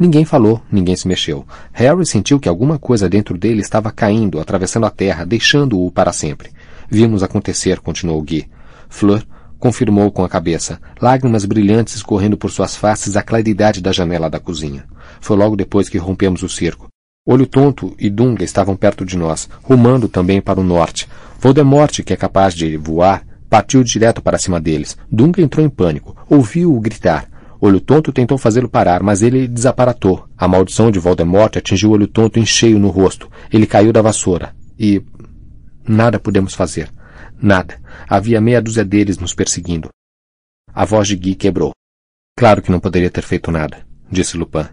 Ninguém 0.00 0.24
falou, 0.24 0.62
ninguém 0.72 0.96
se 0.96 1.06
mexeu. 1.06 1.44
Harry 1.74 2.06
sentiu 2.06 2.40
que 2.40 2.48
alguma 2.48 2.78
coisa 2.78 3.06
dentro 3.06 3.36
dele 3.36 3.60
estava 3.60 3.92
caindo, 3.92 4.40
atravessando 4.40 4.86
a 4.86 4.90
terra, 4.90 5.26
deixando-o 5.26 5.90
para 5.90 6.10
sempre. 6.10 6.48
Vimos 6.90 7.22
acontecer, 7.22 7.80
continuou 7.80 8.22
Guy. 8.22 8.48
Fleur 8.88 9.22
confirmou 9.58 10.10
com 10.10 10.24
a 10.24 10.28
cabeça, 10.28 10.80
lágrimas 11.02 11.44
brilhantes 11.44 11.96
escorrendo 11.96 12.34
por 12.34 12.50
suas 12.50 12.74
faces 12.74 13.14
à 13.14 13.22
claridade 13.22 13.82
da 13.82 13.92
janela 13.92 14.30
da 14.30 14.40
cozinha. 14.40 14.86
Foi 15.20 15.36
logo 15.36 15.54
depois 15.54 15.90
que 15.90 15.98
rompemos 15.98 16.42
o 16.42 16.48
cerco. 16.48 16.88
Olho 17.26 17.46
Tonto 17.46 17.94
e 17.98 18.08
Dunga 18.08 18.42
estavam 18.42 18.74
perto 18.74 19.04
de 19.04 19.18
nós, 19.18 19.50
rumando 19.62 20.08
também 20.08 20.40
para 20.40 20.58
o 20.58 20.64
norte. 20.64 21.06
Voldemort, 21.38 22.02
que 22.02 22.14
é 22.14 22.16
capaz 22.16 22.54
de 22.54 22.74
voar, 22.78 23.22
partiu 23.50 23.84
direto 23.84 24.22
para 24.22 24.38
cima 24.38 24.58
deles. 24.58 24.96
Dunga 25.12 25.42
entrou 25.42 25.64
em 25.64 25.68
pânico. 25.68 26.16
Ouviu-o 26.26 26.80
gritar. 26.80 27.28
Olho 27.60 27.80
Tonto 27.80 28.10
tentou 28.12 28.38
fazê-lo 28.38 28.68
parar, 28.68 29.02
mas 29.02 29.22
ele 29.22 29.46
desaparatou. 29.46 30.26
A 30.36 30.48
maldição 30.48 30.90
de 30.90 30.98
Voldemort 30.98 31.56
atingiu 31.56 31.90
Olho 31.90 32.06
Tonto 32.06 32.38
em 32.38 32.46
cheio 32.46 32.78
no 32.78 32.88
rosto. 32.88 33.30
Ele 33.52 33.66
caiu 33.66 33.92
da 33.92 34.00
vassoura. 34.00 34.54
E... 34.78 35.02
Nada 35.86 36.18
pudemos 36.18 36.54
fazer. 36.54 36.90
Nada. 37.40 37.78
Havia 38.08 38.40
meia 38.40 38.62
dúzia 38.62 38.84
deles 38.84 39.18
nos 39.18 39.34
perseguindo. 39.34 39.90
A 40.72 40.84
voz 40.84 41.08
de 41.08 41.16
Guy 41.16 41.34
quebrou. 41.34 41.72
Claro 42.36 42.62
que 42.62 42.70
não 42.70 42.80
poderia 42.80 43.10
ter 43.10 43.22
feito 43.22 43.50
nada, 43.50 43.78
disse 44.10 44.36
Lupin. 44.36 44.66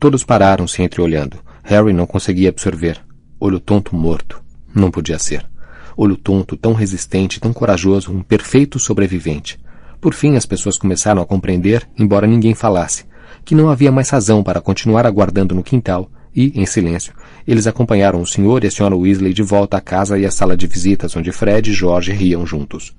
Todos 0.00 0.24
pararam-se 0.24 0.82
entreolhando. 0.82 1.38
Harry 1.62 1.92
não 1.92 2.06
conseguia 2.06 2.48
absorver. 2.48 3.00
Olho 3.38 3.60
tonto 3.60 3.94
morto. 3.94 4.42
Não 4.74 4.90
podia 4.90 5.18
ser. 5.18 5.48
Olho 5.96 6.16
tonto, 6.16 6.56
tão 6.56 6.72
resistente, 6.72 7.40
tão 7.40 7.52
corajoso, 7.52 8.12
um 8.12 8.22
perfeito 8.22 8.78
sobrevivente. 8.78 9.58
Por 10.06 10.14
fim, 10.14 10.36
as 10.36 10.46
pessoas 10.46 10.78
começaram 10.78 11.20
a 11.20 11.26
compreender, 11.26 11.82
embora 11.98 12.28
ninguém 12.28 12.54
falasse, 12.54 13.04
que 13.44 13.56
não 13.56 13.68
havia 13.68 13.90
mais 13.90 14.08
razão 14.08 14.40
para 14.40 14.60
continuar 14.60 15.04
aguardando 15.04 15.52
no 15.52 15.64
quintal 15.64 16.08
e, 16.32 16.52
em 16.54 16.64
silêncio, 16.64 17.12
eles 17.44 17.66
acompanharam 17.66 18.22
o 18.22 18.26
senhor 18.26 18.62
e 18.62 18.68
a 18.68 18.70
senhora 18.70 18.94
Weasley 18.94 19.34
de 19.34 19.42
volta 19.42 19.78
à 19.78 19.80
casa 19.80 20.16
e 20.16 20.24
à 20.24 20.30
sala 20.30 20.56
de 20.56 20.68
visitas 20.68 21.16
onde 21.16 21.32
Fred 21.32 21.68
e 21.68 21.74
George 21.74 22.12
riam 22.12 22.46
juntos. 22.46 22.94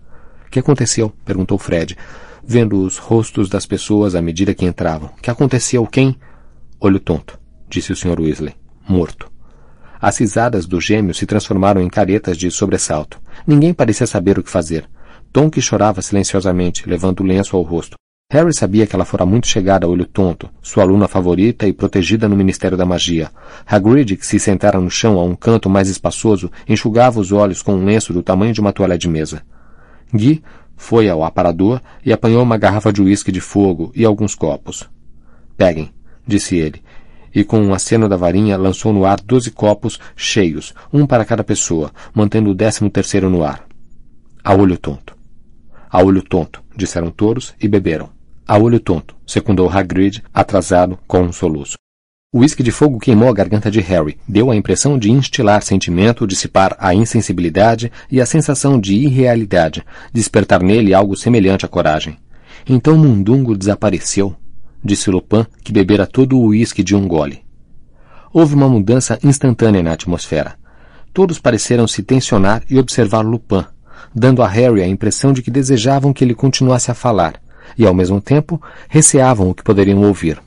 O 0.48 0.52
que 0.52 0.60
aconteceu? 0.60 1.14
perguntou 1.24 1.58
Fred, 1.58 1.96
vendo 2.46 2.82
os 2.82 2.98
rostos 2.98 3.48
das 3.48 3.66
pessoas 3.66 4.14
à 4.14 4.22
medida 4.22 4.54
que 4.54 4.66
entravam. 4.66 5.10
Que 5.22 5.32
aconteceu? 5.32 5.88
Quem? 5.88 6.14
Olho 6.78 7.00
tonto, 7.00 7.40
disse 7.70 7.94
o 7.94 7.96
senhor 7.96 8.20
Weasley. 8.20 8.54
Morto. 8.86 9.32
As 10.02 10.18
risadas 10.18 10.66
dos 10.66 10.84
gêmeos 10.84 11.18
se 11.18 11.26
transformaram 11.26 11.80
em 11.80 11.88
caretas 11.88 12.38
de 12.38 12.52
sobressalto. 12.52 13.18
Ninguém 13.48 13.74
parecia 13.74 14.06
saber 14.06 14.38
o 14.38 14.44
que 14.44 14.52
fazer. 14.52 14.90
Tom 15.32 15.50
que 15.50 15.62
chorava 15.62 16.02
silenciosamente, 16.02 16.88
levando 16.88 17.22
o 17.22 17.24
lenço 17.24 17.56
ao 17.56 17.62
rosto. 17.62 17.96
Harry 18.30 18.54
sabia 18.54 18.86
que 18.86 18.94
ela 18.94 19.06
fora 19.06 19.26
muito 19.26 19.48
chegada 19.48 19.86
a 19.86 19.90
olho 19.90 20.06
tonto, 20.06 20.50
sua 20.62 20.84
aluna 20.84 21.08
favorita 21.08 21.66
e 21.66 21.72
protegida 21.72 22.28
no 22.28 22.36
Ministério 22.36 22.78
da 22.78 22.86
Magia. 22.86 23.32
Hagrid, 23.66 24.18
que 24.18 24.28
se 24.28 24.38
sentara 24.38 24.82
no 24.82 24.90
chão 24.90 25.18
a 25.18 25.24
um 25.24 25.34
canto 25.34 25.70
mais 25.70 25.88
espaçoso, 25.88 26.52
enxugava 26.68 27.22
os 27.22 27.32
olhos 27.32 27.62
com 27.62 27.76
um 27.76 27.86
lenço 27.86 28.12
do 28.12 28.22
tamanho 28.22 28.54
de 28.54 28.60
uma 28.60 28.74
toalha 28.74 28.98
de 28.98 29.08
mesa. 29.08 29.44
Guy 30.14 30.44
foi 30.76 31.10
ao 31.10 31.24
aparador 31.24 31.82
e 32.06 32.12
apanhou 32.12 32.44
uma 32.44 32.58
garrafa 32.58 32.92
de 32.92 33.02
uísque 33.02 33.32
de 33.32 33.40
fogo 33.40 33.94
e 33.96 34.04
alguns 34.04 34.36
copos. 34.36 34.90
Peguem, 35.56 35.92
disse 36.26 36.58
ele, 36.58 36.82
e 37.34 37.44
com 37.44 37.60
um 37.62 37.74
aceno 37.74 38.10
da 38.10 38.18
varinha 38.18 38.58
lançou 38.58 38.92
no 38.92 39.06
ar 39.06 39.22
doze 39.22 39.52
copos 39.52 40.00
cheios, 40.16 40.74
um 40.92 41.08
para 41.08 41.24
cada 41.24 41.44
pessoa, 41.44 41.92
mantendo 42.14 42.50
o 42.50 42.56
décimo 42.56 42.90
terceiro 42.90 43.30
no 43.30 43.44
ar. 43.44 43.66
A 44.44 44.54
olho 44.54 44.78
tonto. 44.78 45.17
A 45.90 46.04
olho 46.04 46.22
tonto, 46.22 46.64
disseram 46.76 47.10
todos 47.10 47.54
e 47.62 47.68
beberam. 47.68 48.10
A 48.46 48.58
olho 48.58 48.80
tonto, 48.80 49.16
secundou 49.26 49.70
Hagrid, 49.70 50.24
atrasado, 50.34 50.98
com 51.08 51.22
um 51.22 51.32
soluço. 51.32 51.76
O 52.34 52.40
uísque 52.40 52.62
de 52.62 52.72
fogo 52.72 53.00
queimou 53.00 53.30
a 53.30 53.34
garganta 53.34 53.72
de 53.72 53.80
Harry, 53.80 54.18
deu 54.28 54.52
a 54.52 54.56
impressão 54.56 55.00
de 55.00 55.10
instilar 55.10 55.64
sentimento, 55.64 56.28
dissipar 56.28 56.76
a 56.78 56.94
insensibilidade 56.94 57.90
e 58.12 58.20
a 58.20 58.26
sensação 58.26 58.80
de 58.80 58.96
irrealidade, 58.96 59.84
despertar 60.14 60.62
nele 60.62 60.94
algo 60.94 61.16
semelhante 61.16 61.66
à 61.66 61.70
coragem. 61.70 62.18
Então 62.68 62.98
Mundungo 62.98 63.56
desapareceu, 63.56 64.36
disse 64.84 65.10
Lupin, 65.10 65.46
que 65.64 65.72
bebera 65.72 66.06
todo 66.06 66.38
o 66.38 66.48
uísque 66.48 66.84
de 66.84 66.96
um 66.96 67.08
gole. 67.08 67.44
Houve 68.34 68.56
uma 68.56 68.68
mudança 68.68 69.18
instantânea 69.24 69.82
na 69.82 69.94
atmosfera. 69.94 70.56
Todos 71.14 71.40
pareceram 71.40 71.88
se 71.88 72.04
tensionar 72.04 72.62
e 72.70 72.78
observar 72.78 73.22
Lupin, 73.22 73.64
dando 74.18 74.42
a 74.42 74.48
Harry 74.48 74.82
a 74.82 74.88
impressão 74.88 75.32
de 75.32 75.44
que 75.44 75.52
desejavam 75.52 76.12
que 76.12 76.24
ele 76.24 76.34
continuasse 76.34 76.90
a 76.90 76.96
falar, 76.96 77.40
e 77.78 77.86
ao 77.86 77.94
mesmo 77.94 78.20
tempo 78.20 78.60
receavam 78.90 79.52
o 79.52 79.54
que 79.54 79.64
poderiam 79.64 80.02
ouvir. 80.02 80.42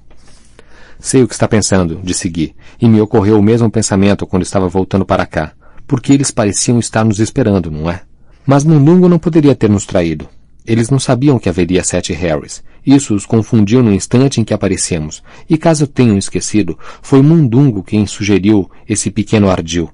Sei 0.98 1.22
o 1.22 1.28
que 1.28 1.34
está 1.34 1.46
pensando, 1.46 2.00
disse 2.02 2.28
Guy, 2.28 2.54
e 2.80 2.88
me 2.88 3.00
ocorreu 3.00 3.38
o 3.38 3.42
mesmo 3.42 3.70
pensamento 3.70 4.26
quando 4.26 4.42
estava 4.42 4.68
voltando 4.68 5.06
para 5.06 5.24
cá, 5.24 5.52
porque 5.86 6.12
eles 6.12 6.32
pareciam 6.32 6.80
estar 6.80 7.04
nos 7.04 7.20
esperando, 7.20 7.70
não 7.70 7.88
é? 7.88 8.02
Mas 8.44 8.64
Mundungo 8.64 9.08
não 9.08 9.18
poderia 9.18 9.54
ter 9.54 9.70
nos 9.70 9.86
traído. 9.86 10.28
Eles 10.66 10.90
não 10.90 10.98
sabiam 10.98 11.38
que 11.38 11.48
haveria 11.48 11.84
sete 11.84 12.12
Harrys. 12.12 12.62
Isso 12.84 13.14
os 13.14 13.24
confundiu 13.24 13.82
no 13.82 13.92
instante 13.92 14.40
em 14.40 14.44
que 14.44 14.52
aparecemos. 14.52 15.22
E 15.48 15.56
caso 15.56 15.86
tenham 15.86 16.18
esquecido, 16.18 16.76
foi 17.00 17.22
Mundungo 17.22 17.82
quem 17.82 18.06
sugeriu 18.06 18.68
esse 18.88 19.10
pequeno 19.10 19.48
ardil. 19.48 19.90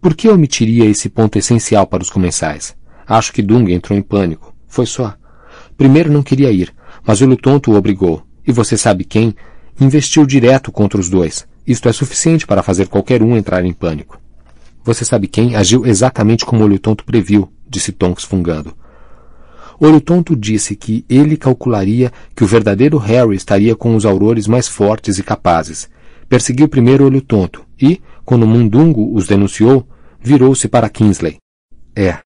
Por 0.00 0.14
que 0.14 0.28
omitiria 0.28 0.84
esse 0.84 1.08
ponto 1.08 1.38
essencial 1.38 1.86
para 1.86 2.02
os 2.02 2.10
comensais? 2.10 2.76
Acho 3.06 3.32
que 3.32 3.42
Dung 3.42 3.70
entrou 3.70 3.98
em 3.98 4.02
pânico. 4.02 4.54
Foi 4.66 4.86
só. 4.86 5.14
Primeiro 5.76 6.12
não 6.12 6.22
queria 6.22 6.50
ir, 6.50 6.74
mas 7.06 7.20
o 7.20 7.26
Lutonto 7.26 7.72
o 7.72 7.76
obrigou. 7.76 8.22
E 8.46 8.52
você 8.52 8.76
sabe 8.76 9.04
quem? 9.04 9.34
Investiu 9.80 10.24
direto 10.24 10.72
contra 10.72 10.98
os 10.98 11.08
dois. 11.08 11.46
Isto 11.66 11.88
é 11.88 11.92
suficiente 11.92 12.46
para 12.46 12.62
fazer 12.62 12.88
qualquer 12.88 13.22
um 13.22 13.36
entrar 13.36 13.64
em 13.64 13.72
pânico. 13.72 14.18
Você 14.84 15.04
sabe 15.04 15.26
quem 15.26 15.56
agiu 15.56 15.84
exatamente 15.84 16.46
como 16.46 16.64
o 16.64 16.78
Tonto 16.78 17.04
previu, 17.04 17.50
disse 17.68 17.90
Tonks 17.90 18.24
fungando. 18.24 18.72
Olho 19.78 20.00
Tonto 20.00 20.34
disse 20.34 20.74
que 20.74 21.04
ele 21.08 21.36
calcularia 21.36 22.12
que 22.34 22.44
o 22.44 22.46
verdadeiro 22.46 22.96
Harry 22.96 23.36
estaria 23.36 23.76
com 23.76 23.94
os 23.94 24.06
aurores 24.06 24.46
mais 24.46 24.68
fortes 24.68 25.18
e 25.18 25.22
capazes. 25.22 25.90
Perseguiu 26.28 26.68
primeiro 26.68 27.04
Olho 27.04 27.20
Tonto 27.20 27.64
e, 27.80 28.00
quando 28.24 28.46
Mundungo 28.46 29.14
os 29.14 29.26
denunciou, 29.26 29.86
virou-se 30.20 30.66
para 30.68 30.88
Kingsley. 30.88 31.36
É. 31.94 32.25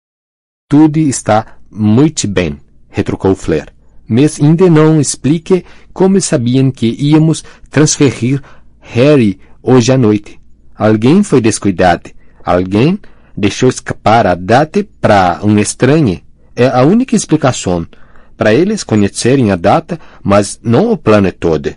Tudo 0.70 1.00
está 1.00 1.56
muito 1.68 2.28
bem, 2.28 2.56
retrucou 2.88 3.35
Flair. 3.35 3.66
Mas 4.09 4.40
ainda 4.40 4.70
não 4.70 5.00
explique 5.00 5.64
como 5.92 6.20
sabiam 6.20 6.70
que 6.70 6.87
íamos 6.87 7.42
transferir 7.68 8.40
Harry 8.78 9.40
hoje 9.61 9.90
à 9.90 9.98
noite. 9.98 10.40
Alguém 10.76 11.24
foi 11.24 11.40
descuidado. 11.40 12.11
Alguém 12.44 13.00
deixou 13.37 13.68
escapar 13.68 14.28
a 14.28 14.37
data 14.37 14.87
para 15.00 15.40
um 15.42 15.59
estranho 15.59 16.20
é 16.54 16.68
a 16.68 16.85
única 16.85 17.16
explicação 17.16 17.85
para 18.37 18.54
eles 18.54 18.85
conhecerem 18.85 19.50
a 19.50 19.56
data, 19.56 19.98
mas 20.22 20.61
não 20.62 20.92
o 20.92 20.96
plano 20.96 21.33
todo. 21.33 21.74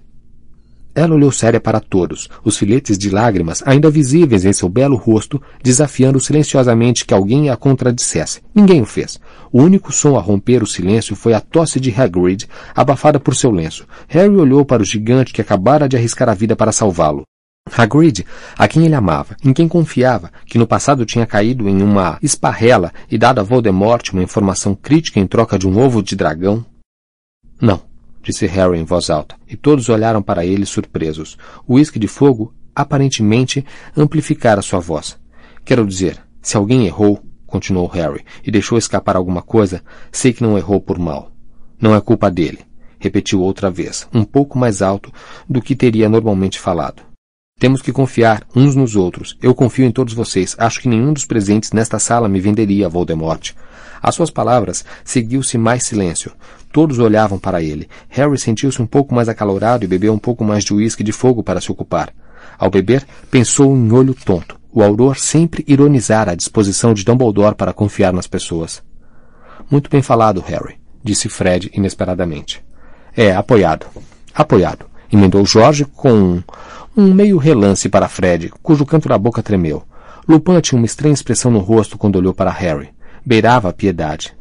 Ela 0.95 1.15
olhou 1.15 1.31
séria 1.31 1.59
para 1.59 1.79
todos, 1.79 2.29
os 2.43 2.55
filetes 2.55 2.97
de 2.97 3.09
lágrimas 3.09 3.63
ainda 3.65 3.89
visíveis 3.89 4.45
em 4.45 4.53
seu 4.53 4.69
belo 4.69 4.95
rosto, 4.95 5.41
desafiando 5.63 6.19
silenciosamente 6.19 7.03
que 7.03 7.13
alguém 7.13 7.49
a 7.49 7.57
contradissesse. 7.57 8.41
Ninguém 8.53 8.81
o 8.81 8.85
fez. 8.85 9.19
O 9.51 9.61
único 9.61 9.91
som 9.91 10.15
a 10.15 10.21
romper 10.21 10.61
o 10.61 10.67
silêncio 10.67 11.15
foi 11.15 11.33
a 11.33 11.41
tosse 11.41 11.79
de 11.79 11.91
Hagrid, 11.91 12.47
abafada 12.75 13.19
por 13.19 13.35
seu 13.35 13.49
lenço. 13.49 13.87
Harry 14.07 14.35
olhou 14.35 14.63
para 14.63 14.83
o 14.83 14.85
gigante 14.85 15.33
que 15.33 15.41
acabara 15.41 15.89
de 15.89 15.97
arriscar 15.97 16.29
a 16.29 16.33
vida 16.35 16.55
para 16.55 16.71
salvá-lo. 16.71 17.23
Hagrid, 17.71 18.25
a 18.57 18.67
quem 18.67 18.85
ele 18.85 18.93
amava, 18.93 19.35
em 19.43 19.53
quem 19.53 19.67
confiava, 19.67 20.31
que 20.45 20.59
no 20.59 20.67
passado 20.67 21.05
tinha 21.05 21.25
caído 21.25 21.67
em 21.67 21.81
uma 21.81 22.19
esparrela 22.21 22.91
e 23.09 23.17
dado 23.17 23.39
a 23.39 23.43
Voldemort 23.43 24.11
uma 24.11 24.21
informação 24.21 24.75
crítica 24.75 25.19
em 25.19 25.25
troca 25.25 25.57
de 25.57 25.67
um 25.67 25.79
ovo 25.79 26.03
de 26.03 26.15
dragão? 26.15 26.63
Não, 27.59 27.81
disse 28.23 28.47
Harry 28.47 28.79
em 28.79 28.85
voz 28.85 29.09
alta, 29.09 29.35
e 29.47 29.55
todos 29.55 29.89
olharam 29.89 30.21
para 30.21 30.45
ele 30.45 30.65
surpresos. 30.65 31.37
O 31.67 31.75
uísque 31.75 31.99
de 31.99 32.07
fogo 32.07 32.53
aparentemente 32.73 33.63
amplificara 33.95 34.61
sua 34.61 34.79
voz. 34.79 35.19
Quero 35.63 35.85
dizer, 35.85 36.19
se 36.41 36.57
alguém 36.57 36.85
errou, 36.85 37.21
continuou 37.45 37.87
Harry, 37.87 38.25
e 38.43 38.49
deixou 38.49 38.77
escapar 38.77 39.15
alguma 39.15 39.41
coisa, 39.41 39.83
sei 40.11 40.33
que 40.33 40.41
não 40.41 40.57
errou 40.57 40.81
por 40.81 40.97
mal. 40.97 41.31
Não 41.79 41.93
é 41.93 42.01
culpa 42.01 42.31
dele, 42.31 42.59
repetiu 42.97 43.41
outra 43.41 43.69
vez, 43.69 44.07
um 44.13 44.23
pouco 44.23 44.57
mais 44.57 44.81
alto 44.81 45.11
do 45.47 45.61
que 45.61 45.75
teria 45.75 46.09
normalmente 46.09 46.59
falado. 46.59 47.03
Temos 47.59 47.81
que 47.81 47.93
confiar 47.93 48.45
uns 48.55 48.75
nos 48.75 48.95
outros. 48.95 49.37
Eu 49.41 49.55
confio 49.55 49.85
em 49.85 49.91
todos 49.91 50.13
vocês. 50.13 50.55
Acho 50.59 50.81
que 50.81 50.89
nenhum 50.89 51.13
dos 51.13 51.25
presentes 51.25 51.71
nesta 51.71 51.97
sala 51.97 52.27
me 52.27 52.41
venderia 52.41 52.87
a 52.87 52.89
Voldemort. 52.89 53.53
Às 54.03 54.15
suas 54.15 54.29
palavras, 54.29 54.83
seguiu-se 55.05 55.57
mais 55.57 55.85
silêncio. 55.85 56.33
Todos 56.73 56.99
olhavam 56.99 57.39
para 57.39 57.63
ele. 57.63 57.87
Harry 58.09 58.37
sentiu-se 58.37 58.81
um 58.81 58.85
pouco 58.85 59.15
mais 59.15 59.29
acalorado 59.29 59.85
e 59.85 59.87
bebeu 59.87 60.11
um 60.11 60.19
pouco 60.19 60.43
mais 60.43 60.65
de 60.65 60.73
uísque 60.73 61.05
de 61.05 61.13
fogo 61.13 61.41
para 61.41 61.61
se 61.61 61.71
ocupar. 61.71 62.13
Ao 62.59 62.69
beber, 62.69 63.05
pensou 63.31 63.73
em 63.73 63.89
olho 63.93 64.13
tonto. 64.13 64.59
O 64.73 64.83
Auror 64.83 65.17
sempre 65.17 65.63
ironizara 65.65 66.31
a 66.31 66.35
disposição 66.35 66.93
de 66.93 67.05
Dumbledore 67.05 67.55
para 67.55 67.71
confiar 67.71 68.11
nas 68.11 68.27
pessoas. 68.27 68.83
Muito 69.71 69.89
bem 69.89 70.01
falado, 70.01 70.41
Harry, 70.41 70.75
disse 71.01 71.29
Fred 71.29 71.71
inesperadamente. 71.73 72.61
É, 73.15 73.33
apoiado. 73.33 73.85
Apoiado. 74.35 74.85
Emendou 75.09 75.45
Jorge 75.45 75.85
com 75.85 76.43
um 76.97 77.13
meio 77.13 77.37
relance 77.37 77.87
para 77.87 78.09
Fred, 78.09 78.51
cujo 78.61 78.85
canto 78.85 79.07
da 79.07 79.17
boca 79.17 79.41
tremeu. 79.41 79.83
Lupin 80.27 80.59
tinha 80.59 80.77
uma 80.77 80.85
estranha 80.85 81.13
expressão 81.13 81.51
no 81.51 81.59
rosto 81.59 81.97
quando 81.97 82.17
olhou 82.17 82.33
para 82.33 82.51
Harry. 82.51 82.89
Beirava 83.25 83.69
a 83.69 83.73
piedade. 83.73 84.35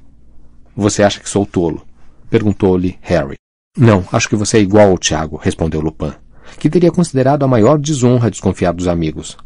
Você 0.75 1.05
acha 1.05 1.21
que 1.21 1.29
sou 1.29 1.47
tolo? 1.47 1.87
Perguntou-lhe 2.29 2.99
Harry. 3.01 3.37
Não, 3.79 4.05
acho 4.11 4.29
que 4.29 4.35
você 4.35 4.59
é 4.59 4.61
igual 4.61 4.91
ao 4.91 4.99
Tiago, 4.99 5.37
respondeu 5.37 5.81
Lupin, 5.81 6.13
que 6.59 6.69
teria 6.69 6.91
considerado 6.91 7.45
a 7.45 7.49
maior 7.49 7.79
desonra 7.79 8.29
desconfiar 8.29 8.73
dos 8.73 8.89
amigos. 8.89 9.37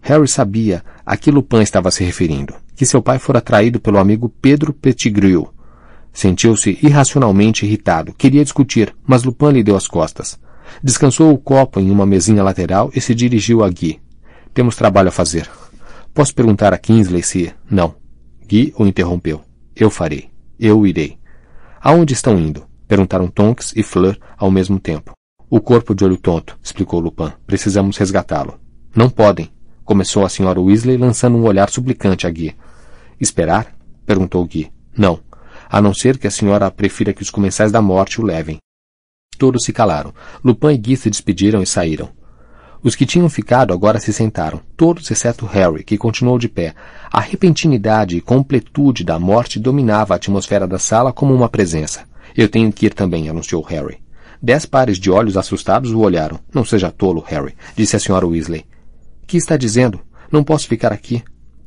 Harry 0.00 0.26
sabia 0.26 0.82
a 1.06 1.16
que 1.16 1.30
Lupin 1.30 1.60
estava 1.60 1.92
se 1.92 2.02
referindo, 2.02 2.52
que 2.74 2.84
seu 2.84 3.00
pai 3.00 3.20
fora 3.20 3.40
traído 3.40 3.78
pelo 3.78 3.98
amigo 3.98 4.28
Pedro 4.28 4.72
Pettigrew. 4.72 5.48
Sentiu-se 6.12 6.76
irracionalmente 6.82 7.64
irritado, 7.64 8.12
queria 8.14 8.42
discutir, 8.42 8.92
mas 9.06 9.22
Lupin 9.22 9.52
lhe 9.52 9.62
deu 9.62 9.76
as 9.76 9.86
costas. 9.86 10.40
Descansou 10.82 11.32
o 11.32 11.38
copo 11.38 11.78
em 11.78 11.88
uma 11.88 12.04
mesinha 12.04 12.42
lateral 12.42 12.90
e 12.96 13.00
se 13.00 13.14
dirigiu 13.14 13.62
a 13.62 13.70
Guy. 13.70 14.00
Temos 14.52 14.74
trabalho 14.74 15.08
a 15.08 15.12
fazer. 15.12 15.48
Posso 16.12 16.34
perguntar 16.34 16.74
a 16.74 16.78
Kingsley 16.78 17.22
se... 17.22 17.54
Não. 17.70 17.99
Guy 18.50 18.74
o 18.76 18.84
interrompeu. 18.84 19.42
Eu 19.76 19.88
farei. 19.90 20.28
Eu 20.58 20.84
irei. 20.84 21.16
Aonde 21.80 22.14
estão 22.14 22.36
indo? 22.36 22.66
Perguntaram 22.88 23.28
Tonks 23.28 23.72
e 23.76 23.82
Fleur 23.84 24.18
ao 24.36 24.50
mesmo 24.50 24.80
tempo. 24.80 25.12
O 25.48 25.60
corpo 25.60 25.94
de 25.94 26.04
olho 26.04 26.16
tonto, 26.16 26.58
explicou 26.60 26.98
Lupin. 26.98 27.32
Precisamos 27.46 27.96
resgatá-lo. 27.96 28.58
Não 28.92 29.08
podem, 29.08 29.52
começou 29.84 30.24
a 30.24 30.28
senhora 30.28 30.60
Weasley 30.60 30.96
lançando 30.96 31.36
um 31.36 31.44
olhar 31.44 31.70
suplicante 31.70 32.26
a 32.26 32.30
Guy. 32.30 32.56
Esperar? 33.20 33.72
perguntou 34.04 34.44
Guy. 34.44 34.68
Não. 34.98 35.20
A 35.68 35.80
não 35.80 35.94
ser 35.94 36.18
que 36.18 36.26
a 36.26 36.30
senhora 36.30 36.68
prefira 36.72 37.12
que 37.12 37.22
os 37.22 37.30
comensais 37.30 37.70
da 37.70 37.80
morte 37.80 38.20
o 38.20 38.24
levem. 38.24 38.58
Todos 39.38 39.64
se 39.64 39.72
calaram. 39.72 40.12
Lupin 40.44 40.70
e 40.70 40.78
Guy 40.78 40.96
se 40.96 41.08
despediram 41.08 41.62
e 41.62 41.66
saíram. 41.66 42.08
Os 42.82 42.94
que 42.94 43.04
tinham 43.04 43.28
ficado 43.28 43.74
agora 43.74 44.00
se 44.00 44.12
sentaram, 44.12 44.60
todos 44.74 45.10
exceto 45.10 45.44
Harry, 45.44 45.84
que 45.84 45.98
continuou 45.98 46.38
de 46.38 46.48
pé. 46.48 46.74
A 47.12 47.20
repentinidade 47.20 48.16
e 48.16 48.20
completude 48.22 49.04
da 49.04 49.18
morte 49.18 49.60
dominava 49.60 50.14
a 50.14 50.16
atmosfera 50.16 50.66
da 50.66 50.78
sala 50.78 51.12
como 51.12 51.34
uma 51.34 51.48
presença. 51.48 52.04
Eu 52.34 52.48
tenho 52.48 52.72
que 52.72 52.86
ir 52.86 52.94
também, 52.94 53.28
anunciou 53.28 53.62
Harry. 53.62 53.98
Dez 54.42 54.64
pares 54.64 54.98
de 54.98 55.10
olhos 55.10 55.36
assustados 55.36 55.92
o 55.92 56.00
olharam. 56.00 56.40
Não 56.54 56.64
seja 56.64 56.90
tolo, 56.90 57.22
Harry, 57.26 57.54
disse 57.76 57.96
a 57.96 57.98
senhora 57.98 58.26
Weasley. 58.26 58.64
Que 59.26 59.36
está 59.36 59.58
dizendo? 59.58 60.00
Não 60.32 60.42
posso 60.42 60.66
ficar 60.66 60.92
aqui. 60.92 61.22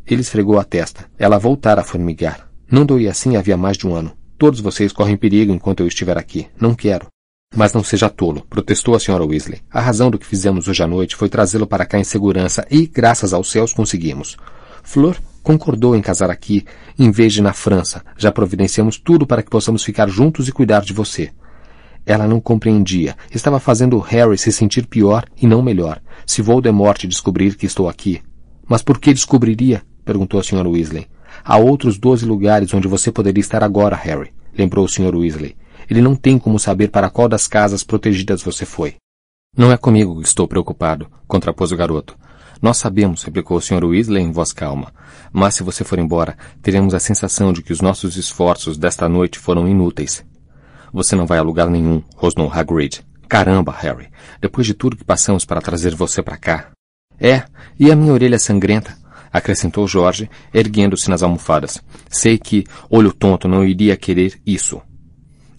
Ele 0.08 0.22
esfregou 0.22 0.60
a 0.60 0.64
testa. 0.64 1.06
Ela 1.20 1.38
voltara 1.38 1.82
a 1.82 1.84
formigar. 1.84 2.50
Não 2.72 2.86
doía 2.86 3.12
assim 3.12 3.36
havia 3.36 3.56
mais 3.56 3.78
de 3.78 3.88
um 3.88 3.94
ano. 3.94 4.14
Todos 4.38 4.60
vocês 4.60 4.92
correm 4.92 5.16
perigo 5.16 5.54
enquanto 5.54 5.82
eu 5.82 5.88
estiver 5.88 6.18
aqui. 6.18 6.48
Não 6.60 6.74
quero. 6.74 7.13
Mas 7.56 7.72
não 7.72 7.84
seja 7.84 8.10
tolo, 8.10 8.46
protestou 8.50 8.96
a 8.96 9.00
senhora 9.00 9.26
Weasley. 9.26 9.62
A 9.72 9.80
razão 9.80 10.10
do 10.10 10.18
que 10.18 10.26
fizemos 10.26 10.68
hoje 10.68 10.82
à 10.82 10.88
noite 10.88 11.16
foi 11.16 11.30
trazê-lo 11.30 11.68
para 11.68 11.86
cá 11.86 12.00
em 12.00 12.04
segurança 12.04 12.66
e, 12.70 12.88
graças 12.88 13.32
aos 13.32 13.52
céus, 13.52 13.72
conseguimos. 13.72 14.38
Flor 14.82 15.16
concordou 15.44 15.96
em 15.96 16.02
casar 16.02 16.32
aqui, 16.32 16.66
em 16.98 17.12
vez 17.12 17.34
de 17.34 17.42
na 17.42 17.54
França. 17.54 18.04
Já 18.18 18.32
providenciamos 18.32 18.98
tudo 18.98 19.28
para 19.28 19.44
que 19.44 19.52
possamos 19.52 19.84
ficar 19.84 20.10
juntos 20.10 20.48
e 20.48 20.52
cuidar 20.52 20.82
de 20.82 20.94
você. 20.94 21.32
Ela 22.06 22.28
não 22.28 22.42
compreendia. 22.42 23.16
Estava 23.32 23.60
fazendo 23.60 24.00
Harry 24.00 24.38
se 24.38 24.52
sentir 24.52 24.88
pior 24.88 25.24
e 25.40 25.46
não 25.46 25.62
melhor. 25.62 26.02
Se 26.26 26.42
Voldemort 26.42 27.06
descobrir 27.06 27.56
que 27.56 27.66
estou 27.66 27.88
aqui. 27.88 28.22
Mas 28.68 28.82
por 28.82 28.98
que 28.98 29.14
descobriria? 29.14 29.84
perguntou 30.04 30.40
a 30.40 30.44
senhora 30.44 30.68
Weasley. 30.68 31.08
Há 31.46 31.58
outros 31.58 31.98
doze 31.98 32.26
lugares 32.26 32.74
onde 32.74 32.88
você 32.88 33.12
poderia 33.12 33.42
estar 33.42 33.64
agora, 33.64 33.96
Harry, 33.96 34.34
lembrou 34.58 34.86
o 34.86 34.90
Sr. 34.90 35.16
Weasley. 35.16 35.56
Ele 35.90 36.02
não 36.02 36.16
tem 36.16 36.38
como 36.38 36.60
saber 36.60 36.90
para 36.90 37.10
qual 37.10 37.28
das 37.28 37.48
casas 37.48 37.84
protegidas 37.84 38.42
você 38.42 38.66
foi. 38.66 38.96
Não 39.56 39.72
é 39.72 39.78
comigo 39.78 40.20
que 40.20 40.28
estou 40.28 40.48
preocupado, 40.48 41.08
contrapôs 41.28 41.72
o 41.72 41.78
garoto. 41.78 42.18
Nós 42.62 42.78
sabemos, 42.78 43.24
replicou 43.24 43.58
o 43.58 43.62
Sr. 43.62 43.84
Weasley 43.84 44.24
em 44.24 44.32
voz 44.32 44.54
calma. 44.54 44.94
Mas 45.32 45.56
se 45.56 45.64
você 45.64 45.84
for 45.84 46.00
embora, 46.00 46.38
teremos 46.62 46.94
a 46.94 47.00
sensação 47.00 47.52
de 47.52 47.62
que 47.62 47.74
os 47.74 47.82
nossos 47.82 48.16
esforços 48.16 48.78
desta 48.78 49.10
noite 49.10 49.38
foram 49.38 49.68
inúteis. 49.68 50.26
Você 50.94 51.16
não 51.16 51.26
vai 51.26 51.40
a 51.40 51.44
lugar 51.44 51.70
nenhum, 51.70 52.02
rosnou 52.16 52.52
Hagrid. 52.52 53.02
Caramba, 53.28 53.72
Harry. 53.72 54.10
Depois 54.40 54.66
de 54.66 54.74
tudo 54.74 54.96
que 54.96 55.04
passamos 55.04 55.44
para 55.44 55.62
trazer 55.62 55.96
você 55.96 56.22
para 56.22 56.38
cá. 56.38 56.72
É, 57.20 57.44
e 57.80 57.92
a 57.92 57.96
minha 57.96 58.14
orelha 58.14 58.38
sangrenta, 58.38 58.96
acrescentou 59.32 59.88
Jorge, 59.88 60.30
erguendo-se 60.54 61.10
nas 61.10 61.24
almofadas. 61.24 61.82
Sei 62.10 62.38
que, 62.38 62.64
olho 62.90 63.12
tonto, 63.12 63.48
não 63.48 63.66
iria 63.66 63.98
querer 63.98 64.40
isso. 64.46 64.82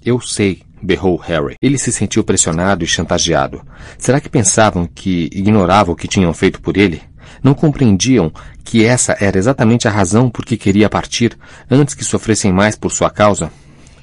Eu 0.05 0.21
sei, 0.21 0.61
berrou 0.83 1.17
Harry. 1.17 1.57
Ele 1.63 1.79
se 1.79 1.91
sentiu 1.91 2.23
pressionado 2.23 2.85
e 2.85 2.87
chantageado. 2.87 3.63
Será 3.97 4.21
que 4.21 4.29
pensavam 4.29 4.87
que 4.87 5.31
ignorava 5.33 5.93
o 5.93 5.97
que 5.97 6.07
tinham 6.07 6.35
feito 6.35 6.61
por 6.61 6.77
ele? 6.77 7.01
Não 7.43 7.55
compreendiam 7.55 8.31
que 8.63 8.85
essa 8.85 9.17
era 9.19 9.39
exatamente 9.39 9.89
a 9.89 9.91
razão 9.91 10.29
por 10.29 10.45
que 10.45 10.59
queria 10.59 10.91
partir, 10.91 11.39
antes 11.71 11.95
que 11.95 12.05
sofressem 12.05 12.53
mais 12.53 12.77
por 12.77 12.93
sua 12.93 13.09
causa? 13.09 13.51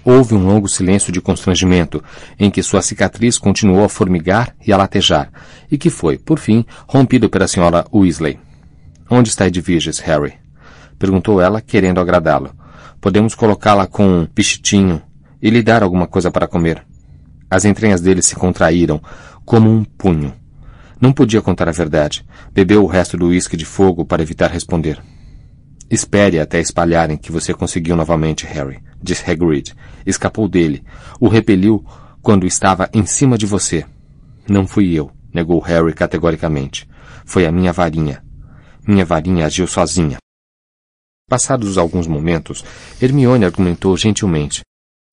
Houve 0.04 0.34
um 0.34 0.44
longo 0.44 0.68
silêncio 0.68 1.14
de 1.14 1.22
constrangimento, 1.22 2.04
em 2.40 2.50
que 2.50 2.64
sua 2.64 2.82
cicatriz 2.82 3.38
continuou 3.38 3.84
a 3.84 3.90
formigar 3.90 4.56
e 4.66 4.74
a 4.74 4.78
latejar, 4.78 5.32
e 5.70 5.78
que 5.78 5.92
foi, 5.92 6.18
por 6.18 6.40
fim, 6.40 6.66
rompido 6.88 7.30
pela 7.30 7.48
senhora 7.48 7.86
Weasley. 7.94 8.40
Onde 9.08 9.30
está 9.30 9.46
Edviges, 9.46 10.00
Harry? 10.00 10.34
Perguntou 10.98 11.40
ela, 11.40 11.62
querendo 11.62 12.00
agradá-lo. 12.00 12.56
Podemos 13.00 13.36
colocá-la 13.36 13.86
com 13.86 14.22
um 14.22 14.26
pichitinho 14.26 15.00
e 15.42 15.50
lhe 15.50 15.64
dar 15.64 15.84
alguma 15.84 16.08
coisa 16.08 16.30
para 16.30 16.48
comer. 16.48 16.86
As 17.50 17.66
entranhas 17.66 18.00
dele 18.00 18.22
se 18.22 18.36
contraíram, 18.36 19.02
como 19.44 19.70
um 19.70 19.84
punho. 19.84 20.34
Não 21.00 21.12
podia 21.12 21.42
contar 21.42 21.68
a 21.68 21.72
verdade. 21.72 22.26
Bebeu 22.54 22.84
o 22.84 22.88
resto 22.88 23.18
do 23.18 23.28
uísque 23.28 23.58
de 23.58 23.66
fogo 23.66 24.06
para 24.06 24.22
evitar 24.22 24.52
responder. 24.52 25.02
Espere 25.90 26.40
até 26.40 26.60
espalharem 26.62 27.18
que 27.18 27.32
você 27.32 27.54
conseguiu 27.54 27.96
novamente, 27.96 28.46
Harry, 28.46 28.82
disse 29.02 29.30
Hagrid. 29.30 29.74
Escapou 30.06 30.48
dele. 30.48 30.84
O 31.20 31.28
repeliu 31.28 31.84
quando 32.22 32.46
estava 32.46 32.90
em 32.94 33.06
cima 33.06 33.38
de 33.38 33.46
você. 33.46 33.84
Não 34.48 34.66
fui 34.66 34.94
eu, 34.94 35.12
negou 35.34 35.60
Harry 35.60 35.94
categoricamente. 35.94 36.88
Foi 37.26 37.46
a 37.46 37.52
minha 37.52 37.74
varinha. 37.74 38.24
Minha 38.88 39.04
varinha 39.04 39.46
agiu 39.46 39.68
sozinha. 39.68 40.18
Passados 41.28 41.78
alguns 41.78 42.08
momentos, 42.08 42.64
Hermione 43.02 43.46
argumentou 43.46 43.98
gentilmente. 43.98 44.62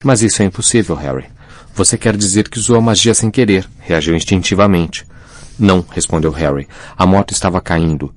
Mas 0.04 0.22
isso 0.22 0.40
é 0.42 0.44
impossível, 0.44 0.94
Harry. 0.94 1.24
Você 1.74 1.98
quer 1.98 2.16
dizer 2.16 2.48
que 2.48 2.56
usou 2.56 2.76
a 2.76 2.80
magia 2.80 3.12
sem 3.12 3.32
querer, 3.32 3.68
reagiu 3.80 4.14
instintivamente. 4.14 5.04
Não, 5.58 5.84
respondeu 5.90 6.30
Harry. 6.30 6.68
A 6.96 7.04
moto 7.04 7.32
estava 7.32 7.60
caindo. 7.60 8.14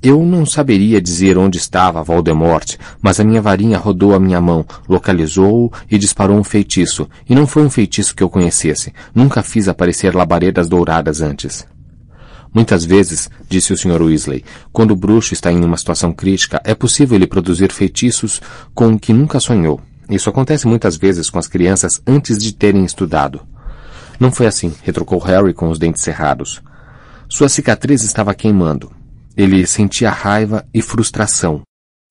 Eu 0.00 0.24
não 0.24 0.46
saberia 0.46 1.00
dizer 1.00 1.36
onde 1.36 1.58
estava 1.58 2.04
Voldemort, 2.04 2.76
mas 3.02 3.18
a 3.18 3.24
minha 3.24 3.42
varinha 3.42 3.76
rodou 3.76 4.14
a 4.14 4.20
minha 4.20 4.40
mão, 4.40 4.64
localizou-o 4.88 5.72
e 5.90 5.98
disparou 5.98 6.38
um 6.38 6.44
feitiço. 6.44 7.08
E 7.28 7.34
não 7.34 7.44
foi 7.44 7.64
um 7.64 7.70
feitiço 7.70 8.14
que 8.14 8.22
eu 8.22 8.30
conhecesse. 8.30 8.92
Nunca 9.12 9.42
fiz 9.42 9.66
aparecer 9.66 10.14
labaredas 10.14 10.68
douradas 10.68 11.20
antes. 11.20 11.66
Muitas 12.54 12.84
vezes, 12.84 13.28
disse 13.48 13.72
o 13.72 13.76
Sr. 13.76 14.00
Weasley, 14.00 14.44
quando 14.72 14.92
o 14.92 14.96
bruxo 14.96 15.34
está 15.34 15.50
em 15.50 15.64
uma 15.64 15.76
situação 15.76 16.12
crítica, 16.12 16.60
é 16.62 16.72
possível 16.72 17.16
ele 17.16 17.26
produzir 17.26 17.72
feitiços 17.72 18.40
com 18.72 18.96
que 18.96 19.12
nunca 19.12 19.40
sonhou. 19.40 19.80
Isso 20.08 20.28
acontece 20.28 20.66
muitas 20.66 20.96
vezes 20.96 21.30
com 21.30 21.38
as 21.38 21.48
crianças 21.48 22.00
antes 22.06 22.38
de 22.38 22.52
terem 22.52 22.84
estudado. 22.84 23.40
Não 24.20 24.30
foi 24.30 24.46
assim, 24.46 24.72
retrucou 24.82 25.18
Harry 25.18 25.52
com 25.52 25.68
os 25.68 25.78
dentes 25.78 26.02
cerrados. 26.02 26.62
Sua 27.28 27.48
cicatriz 27.48 28.02
estava 28.02 28.34
queimando. 28.34 28.92
Ele 29.36 29.66
sentia 29.66 30.10
raiva 30.10 30.64
e 30.72 30.80
frustração. 30.80 31.62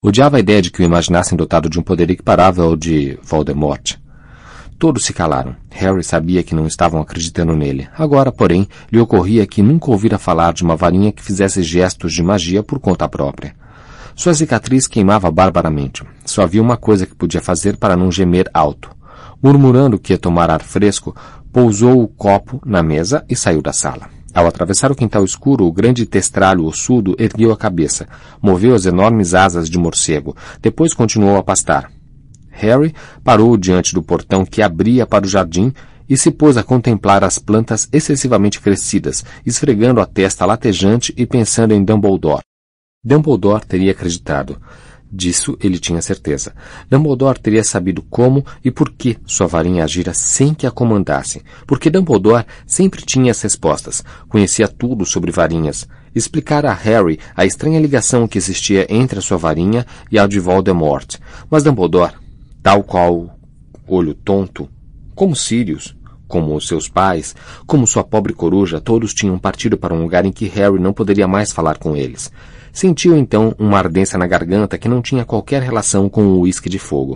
Odiava 0.04 0.38
a 0.38 0.40
ideia 0.40 0.62
de 0.62 0.70
que 0.70 0.82
o 0.82 0.86
imaginassem 0.86 1.38
dotado 1.38 1.70
de 1.70 1.80
um 1.80 1.84
poder 1.84 2.10
equiparável 2.10 2.66
ao 2.66 2.76
de 2.76 3.18
Voldemort. 3.24 3.96
Todos 4.78 5.06
se 5.06 5.14
calaram. 5.14 5.56
Harry 5.70 6.04
sabia 6.04 6.44
que 6.44 6.54
não 6.54 6.68
estavam 6.68 7.00
acreditando 7.00 7.56
nele. 7.56 7.88
Agora, 7.98 8.32
porém, 8.32 8.68
lhe 8.92 9.00
ocorria 9.00 9.48
que 9.48 9.62
nunca 9.62 9.90
ouvira 9.90 10.18
falar 10.18 10.52
de 10.52 10.62
uma 10.62 10.76
varinha 10.76 11.12
que 11.12 11.24
fizesse 11.24 11.64
gestos 11.64 12.12
de 12.12 12.22
magia 12.22 12.62
por 12.62 12.80
conta 12.80 13.08
própria. 13.08 13.56
Sua 14.16 14.34
cicatriz 14.34 14.88
queimava 14.88 15.30
barbaramente. 15.32 16.04
Só 16.26 16.44
havia 16.44 16.62
uma 16.62 16.78
coisa 16.78 17.06
que 17.06 17.16
podia 17.16 17.42
fazer 17.42 17.78
para 17.78 17.98
não 17.98 18.12
gemer 18.12 18.50
alto. 18.54 18.90
Murmurando 19.42 20.00
que 20.00 20.14
ia 20.14 20.18
tomar 20.18 20.50
ar 20.50 20.62
fresco, 20.62 21.16
pousou 21.52 22.02
o 22.02 22.08
copo 22.08 22.62
na 22.66 22.82
mesa 22.84 23.26
e 23.28 23.36
saiu 23.36 23.62
da 23.62 23.74
sala. 23.74 24.10
Ao 24.34 24.48
atravessar 24.48 24.92
o 24.92 24.96
quintal 24.96 25.24
escuro, 25.24 25.66
o 25.66 25.72
grande 25.72 26.06
testralho 26.06 26.66
ossudo 26.66 27.16
ergueu 27.20 27.52
a 27.52 27.58
cabeça, 27.58 28.08
moveu 28.42 28.74
as 28.74 28.86
enormes 28.86 29.34
asas 29.34 29.70
de 29.70 29.78
morcego, 29.78 30.36
depois 30.62 30.94
continuou 30.94 31.38
a 31.38 31.44
pastar. 31.44 31.92
Harry 32.50 32.94
parou 33.24 33.58
diante 33.58 33.94
do 33.94 34.02
portão 34.02 34.46
que 34.46 34.62
abria 34.62 35.06
para 35.06 35.26
o 35.26 35.30
jardim 35.30 35.74
e 36.08 36.18
se 36.18 36.32
pôs 36.32 36.58
a 36.58 36.64
contemplar 36.64 37.24
as 37.24 37.38
plantas 37.38 37.88
excessivamente 37.92 38.60
crescidas, 38.60 39.24
esfregando 39.46 40.02
a 40.02 40.06
testa 40.06 40.46
latejante 40.46 41.14
e 41.16 41.26
pensando 41.26 41.74
em 41.74 41.84
Dumbledore. 41.84 42.44
Dumbledore 43.06 43.66
teria 43.66 43.92
acreditado. 43.92 44.62
Disso 45.12 45.58
ele 45.62 45.78
tinha 45.78 46.02
certeza. 46.02 46.56
Dumbledore 46.90 47.38
teria 47.38 47.62
sabido 47.62 48.02
como 48.02 48.46
e 48.64 48.72
por 48.72 48.90
que 48.92 49.18
sua 49.26 49.46
varinha 49.46 49.84
agira 49.84 50.14
sem 50.14 50.54
que 50.54 50.66
a 50.66 50.72
comandasse, 50.72 51.44
porque 51.68 51.90
Dumbledore 51.90 52.46
sempre 52.66 53.04
tinha 53.04 53.32
as 53.32 53.42
respostas, 53.42 54.06
conhecia 54.30 54.70
tudo 54.70 55.06
sobre 55.06 55.34
varinhas. 55.34 55.86
Explicara 56.16 56.72
a 56.72 56.74
Harry 56.74 57.20
a 57.36 57.46
estranha 57.46 57.80
ligação 57.80 58.26
que 58.26 58.38
existia 58.38 58.88
entre 58.90 59.20
a 59.20 59.22
sua 59.22 59.38
varinha 59.38 59.86
e 60.10 60.18
a 60.18 60.26
de 60.26 60.40
Voldemort. 60.40 61.18
Mas 61.50 61.62
Dumbledore, 61.62 62.14
tal 62.62 62.84
qual 62.84 63.38
olho 63.86 64.14
tonto, 64.14 64.70
como 65.14 65.36
Sirius, 65.36 65.94
como 66.34 66.56
os 66.56 66.68
seus 66.68 66.90
pais, 66.90 67.36
como 67.68 67.86
sua 67.86 68.04
pobre 68.04 68.34
coruja, 68.34 68.82
todos 68.82 69.14
tinham 69.14 69.38
partido 69.38 69.78
para 69.78 69.94
um 69.94 70.02
lugar 70.02 70.26
em 70.26 70.32
que 70.32 70.48
Harry 70.48 70.80
não 70.80 70.92
poderia 70.92 71.28
mais 71.28 71.52
falar 71.52 71.78
com 71.78 71.96
eles. 71.96 72.32
Sentiu 72.72 73.16
então 73.16 73.54
uma 73.60 73.78
ardência 73.78 74.18
na 74.18 74.26
garganta 74.26 74.76
que 74.80 74.90
não 74.90 75.00
tinha 75.00 75.24
qualquer 75.24 75.62
relação 75.62 76.10
com 76.10 76.24
o 76.24 76.40
uísque 76.40 76.70
de 76.70 76.80
fogo. 76.80 77.16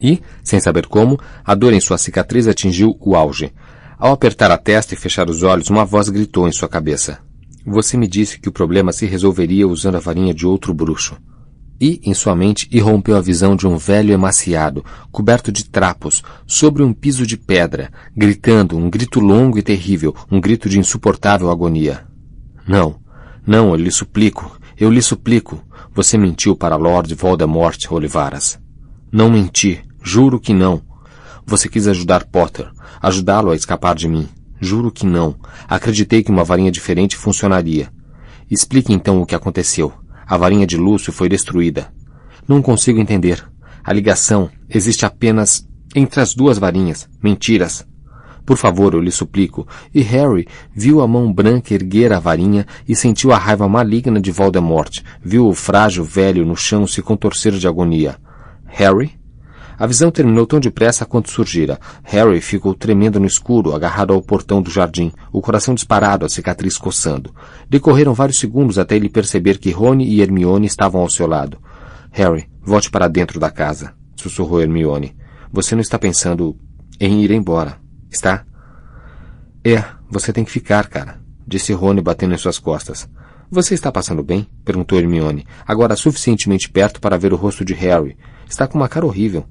E, 0.00 0.22
sem 0.44 0.60
saber 0.60 0.86
como, 0.86 1.18
a 1.44 1.56
dor 1.56 1.72
em 1.72 1.80
sua 1.80 1.98
cicatriz 1.98 2.46
atingiu 2.46 2.96
o 3.00 3.16
auge. 3.16 3.52
Ao 3.98 4.12
apertar 4.12 4.52
a 4.52 4.56
testa 4.56 4.94
e 4.94 4.96
fechar 4.96 5.28
os 5.28 5.42
olhos, 5.42 5.68
uma 5.68 5.84
voz 5.84 6.08
gritou 6.08 6.46
em 6.46 6.52
sua 6.52 6.68
cabeça. 6.68 7.18
Você 7.66 7.96
me 7.96 8.06
disse 8.06 8.38
que 8.38 8.48
o 8.48 8.52
problema 8.52 8.92
se 8.92 9.06
resolveria 9.06 9.66
usando 9.66 9.96
a 9.96 10.00
varinha 10.00 10.32
de 10.32 10.46
outro 10.46 10.72
bruxo. 10.72 11.16
E, 11.84 12.00
em 12.04 12.14
sua 12.14 12.36
mente, 12.36 12.68
irrompeu 12.70 13.16
a 13.16 13.20
visão 13.20 13.56
de 13.56 13.66
um 13.66 13.76
velho 13.76 14.12
emaciado, 14.12 14.84
coberto 15.10 15.50
de 15.50 15.64
trapos, 15.64 16.22
sobre 16.46 16.80
um 16.80 16.92
piso 16.92 17.26
de 17.26 17.36
pedra, 17.36 17.90
gritando 18.16 18.76
um 18.76 18.88
grito 18.88 19.18
longo 19.18 19.58
e 19.58 19.62
terrível, 19.62 20.14
um 20.30 20.40
grito 20.40 20.68
de 20.68 20.78
insuportável 20.78 21.50
agonia. 21.50 22.06
Não, 22.68 23.00
não, 23.44 23.70
eu 23.70 23.74
lhe 23.74 23.90
suplico, 23.90 24.60
eu 24.78 24.92
lhe 24.92 25.02
suplico, 25.02 25.60
você 25.92 26.16
mentiu 26.16 26.54
para 26.54 26.76
Lord 26.76 27.12
Voldemort, 27.16 27.90
Olivaras. 27.90 28.60
Não 29.10 29.28
menti, 29.28 29.84
juro 30.04 30.38
que 30.38 30.54
não. 30.54 30.82
Você 31.44 31.68
quis 31.68 31.88
ajudar 31.88 32.26
Potter, 32.26 32.70
ajudá-lo 33.02 33.50
a 33.50 33.56
escapar 33.56 33.96
de 33.96 34.06
mim. 34.06 34.28
Juro 34.60 34.92
que 34.92 35.04
não. 35.04 35.34
Acreditei 35.66 36.22
que 36.22 36.30
uma 36.30 36.44
varinha 36.44 36.70
diferente 36.70 37.16
funcionaria. 37.16 37.92
Explique 38.48 38.92
então 38.92 39.20
o 39.20 39.26
que 39.26 39.34
aconteceu. 39.34 39.92
A 40.26 40.36
varinha 40.36 40.66
de 40.66 40.76
Lúcio 40.76 41.12
foi 41.12 41.28
destruída. 41.28 41.92
Não 42.46 42.62
consigo 42.62 42.98
entender. 42.98 43.44
A 43.84 43.92
ligação 43.92 44.50
existe 44.68 45.04
apenas 45.04 45.66
entre 45.94 46.20
as 46.20 46.34
duas 46.34 46.58
varinhas. 46.58 47.08
Mentiras. 47.22 47.86
Por 48.44 48.56
favor, 48.56 48.94
eu 48.94 49.00
lhe 49.00 49.10
suplico. 49.10 49.66
E 49.94 50.02
Harry 50.02 50.46
viu 50.74 51.00
a 51.00 51.06
mão 51.06 51.32
branca 51.32 51.74
erguer 51.74 52.12
a 52.12 52.18
varinha 52.18 52.66
e 52.88 52.96
sentiu 52.96 53.32
a 53.32 53.38
raiva 53.38 53.68
maligna 53.68 54.20
de 54.20 54.32
Voldemort. 54.32 55.00
Viu 55.22 55.46
o 55.46 55.54
frágil 55.54 56.04
velho 56.04 56.44
no 56.44 56.56
chão 56.56 56.86
se 56.86 57.00
contorcer 57.02 57.52
de 57.52 57.68
agonia. 57.68 58.16
Harry? 58.66 59.12
A 59.82 59.86
visão 59.88 60.12
terminou 60.12 60.46
tão 60.46 60.60
depressa 60.60 61.04
quanto 61.04 61.28
surgira. 61.28 61.76
Harry 62.04 62.40
ficou 62.40 62.72
tremendo 62.72 63.18
no 63.18 63.26
escuro, 63.26 63.74
agarrado 63.74 64.12
ao 64.12 64.22
portão 64.22 64.62
do 64.62 64.70
jardim, 64.70 65.10
o 65.32 65.40
coração 65.40 65.74
disparado, 65.74 66.24
a 66.24 66.28
cicatriz 66.28 66.78
coçando. 66.78 67.34
Decorreram 67.68 68.14
vários 68.14 68.38
segundos 68.38 68.78
até 68.78 68.94
ele 68.94 69.08
perceber 69.08 69.58
que 69.58 69.72
Rony 69.72 70.04
e 70.04 70.20
Hermione 70.22 70.68
estavam 70.68 71.00
ao 71.00 71.10
seu 71.10 71.26
lado. 71.26 71.58
Harry, 72.12 72.48
volte 72.62 72.92
para 72.92 73.08
dentro 73.08 73.40
da 73.40 73.50
casa, 73.50 73.92
sussurrou 74.14 74.60
Hermione. 74.60 75.16
Você 75.52 75.74
não 75.74 75.82
está 75.82 75.98
pensando 75.98 76.56
em 77.00 77.20
ir 77.20 77.32
embora. 77.32 77.76
Está? 78.08 78.44
É, 79.64 79.82
você 80.08 80.32
tem 80.32 80.44
que 80.44 80.52
ficar, 80.52 80.86
cara, 80.86 81.18
disse 81.44 81.72
Rony 81.72 82.00
batendo 82.00 82.34
em 82.34 82.38
suas 82.38 82.60
costas. 82.60 83.08
Você 83.50 83.74
está 83.74 83.90
passando 83.90 84.22
bem? 84.22 84.46
perguntou 84.64 84.96
Hermione, 84.96 85.44
agora 85.66 85.96
suficientemente 85.96 86.70
perto 86.70 87.00
para 87.00 87.18
ver 87.18 87.32
o 87.32 87.36
rosto 87.36 87.64
de 87.64 87.74
Harry. 87.74 88.16
Está 88.48 88.68
com 88.68 88.78
uma 88.78 88.88
cara 88.88 89.04
horrível. 89.04 89.44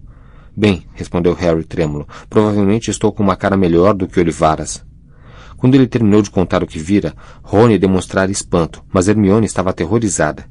Bem, 0.55 0.85
respondeu 0.93 1.33
Harry 1.33 1.63
trêmulo, 1.63 2.07
provavelmente 2.29 2.91
estou 2.91 3.11
com 3.11 3.23
uma 3.23 3.35
cara 3.35 3.55
melhor 3.55 3.93
do 3.93 4.07
que 4.07 4.19
Olivaras. 4.19 4.85
Quando 5.55 5.75
ele 5.75 5.87
terminou 5.87 6.21
de 6.21 6.29
contar 6.31 6.63
o 6.63 6.67
que 6.67 6.79
vira, 6.79 7.13
Rony 7.43 7.77
demonstrara 7.77 8.31
espanto, 8.31 8.83
mas 8.91 9.07
Hermione 9.07 9.45
estava 9.45 9.69
aterrorizada. 9.69 10.45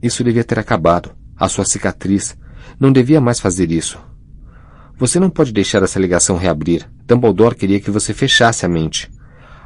Isso 0.00 0.22
devia 0.22 0.44
ter 0.44 0.58
acabado. 0.58 1.10
A 1.36 1.48
sua 1.48 1.64
cicatriz. 1.64 2.36
Não 2.78 2.92
devia 2.92 3.20
mais 3.20 3.40
fazer 3.40 3.72
isso. 3.72 3.98
Você 4.96 5.18
não 5.18 5.28
pode 5.28 5.52
deixar 5.52 5.82
essa 5.82 5.98
ligação 5.98 6.36
reabrir. 6.36 6.88
Dumbledore 7.06 7.56
queria 7.56 7.80
que 7.80 7.90
você 7.90 8.14
fechasse 8.14 8.64
a 8.64 8.68
mente. 8.68 9.10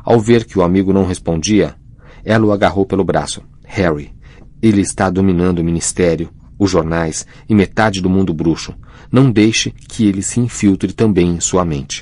Ao 0.03 0.19
ver 0.19 0.47
que 0.47 0.59
o 0.59 0.63
amigo 0.63 0.93
não 0.93 1.05
respondia, 1.05 1.75
ela 2.25 2.47
o 2.47 2.53
agarrou 2.53 2.87
pelo 2.87 3.05
braço. 3.05 3.43
Harry, 3.67 4.15
ele 4.63 4.81
está 4.81 5.11
dominando 5.11 5.59
o 5.59 5.65
ministério, 5.65 6.31
os 6.59 6.71
jornais 6.71 7.27
e 7.49 7.55
metade 7.55 8.01
do 8.01 8.11
mundo 8.11 8.35
bruxo. 8.35 8.75
Não 9.11 9.31
deixe 9.31 9.71
que 9.71 10.07
ele 10.07 10.23
se 10.23 10.41
infiltre 10.41 10.93
também 10.93 11.29
em 11.31 11.41
sua 11.41 11.65
mente. 11.65 11.97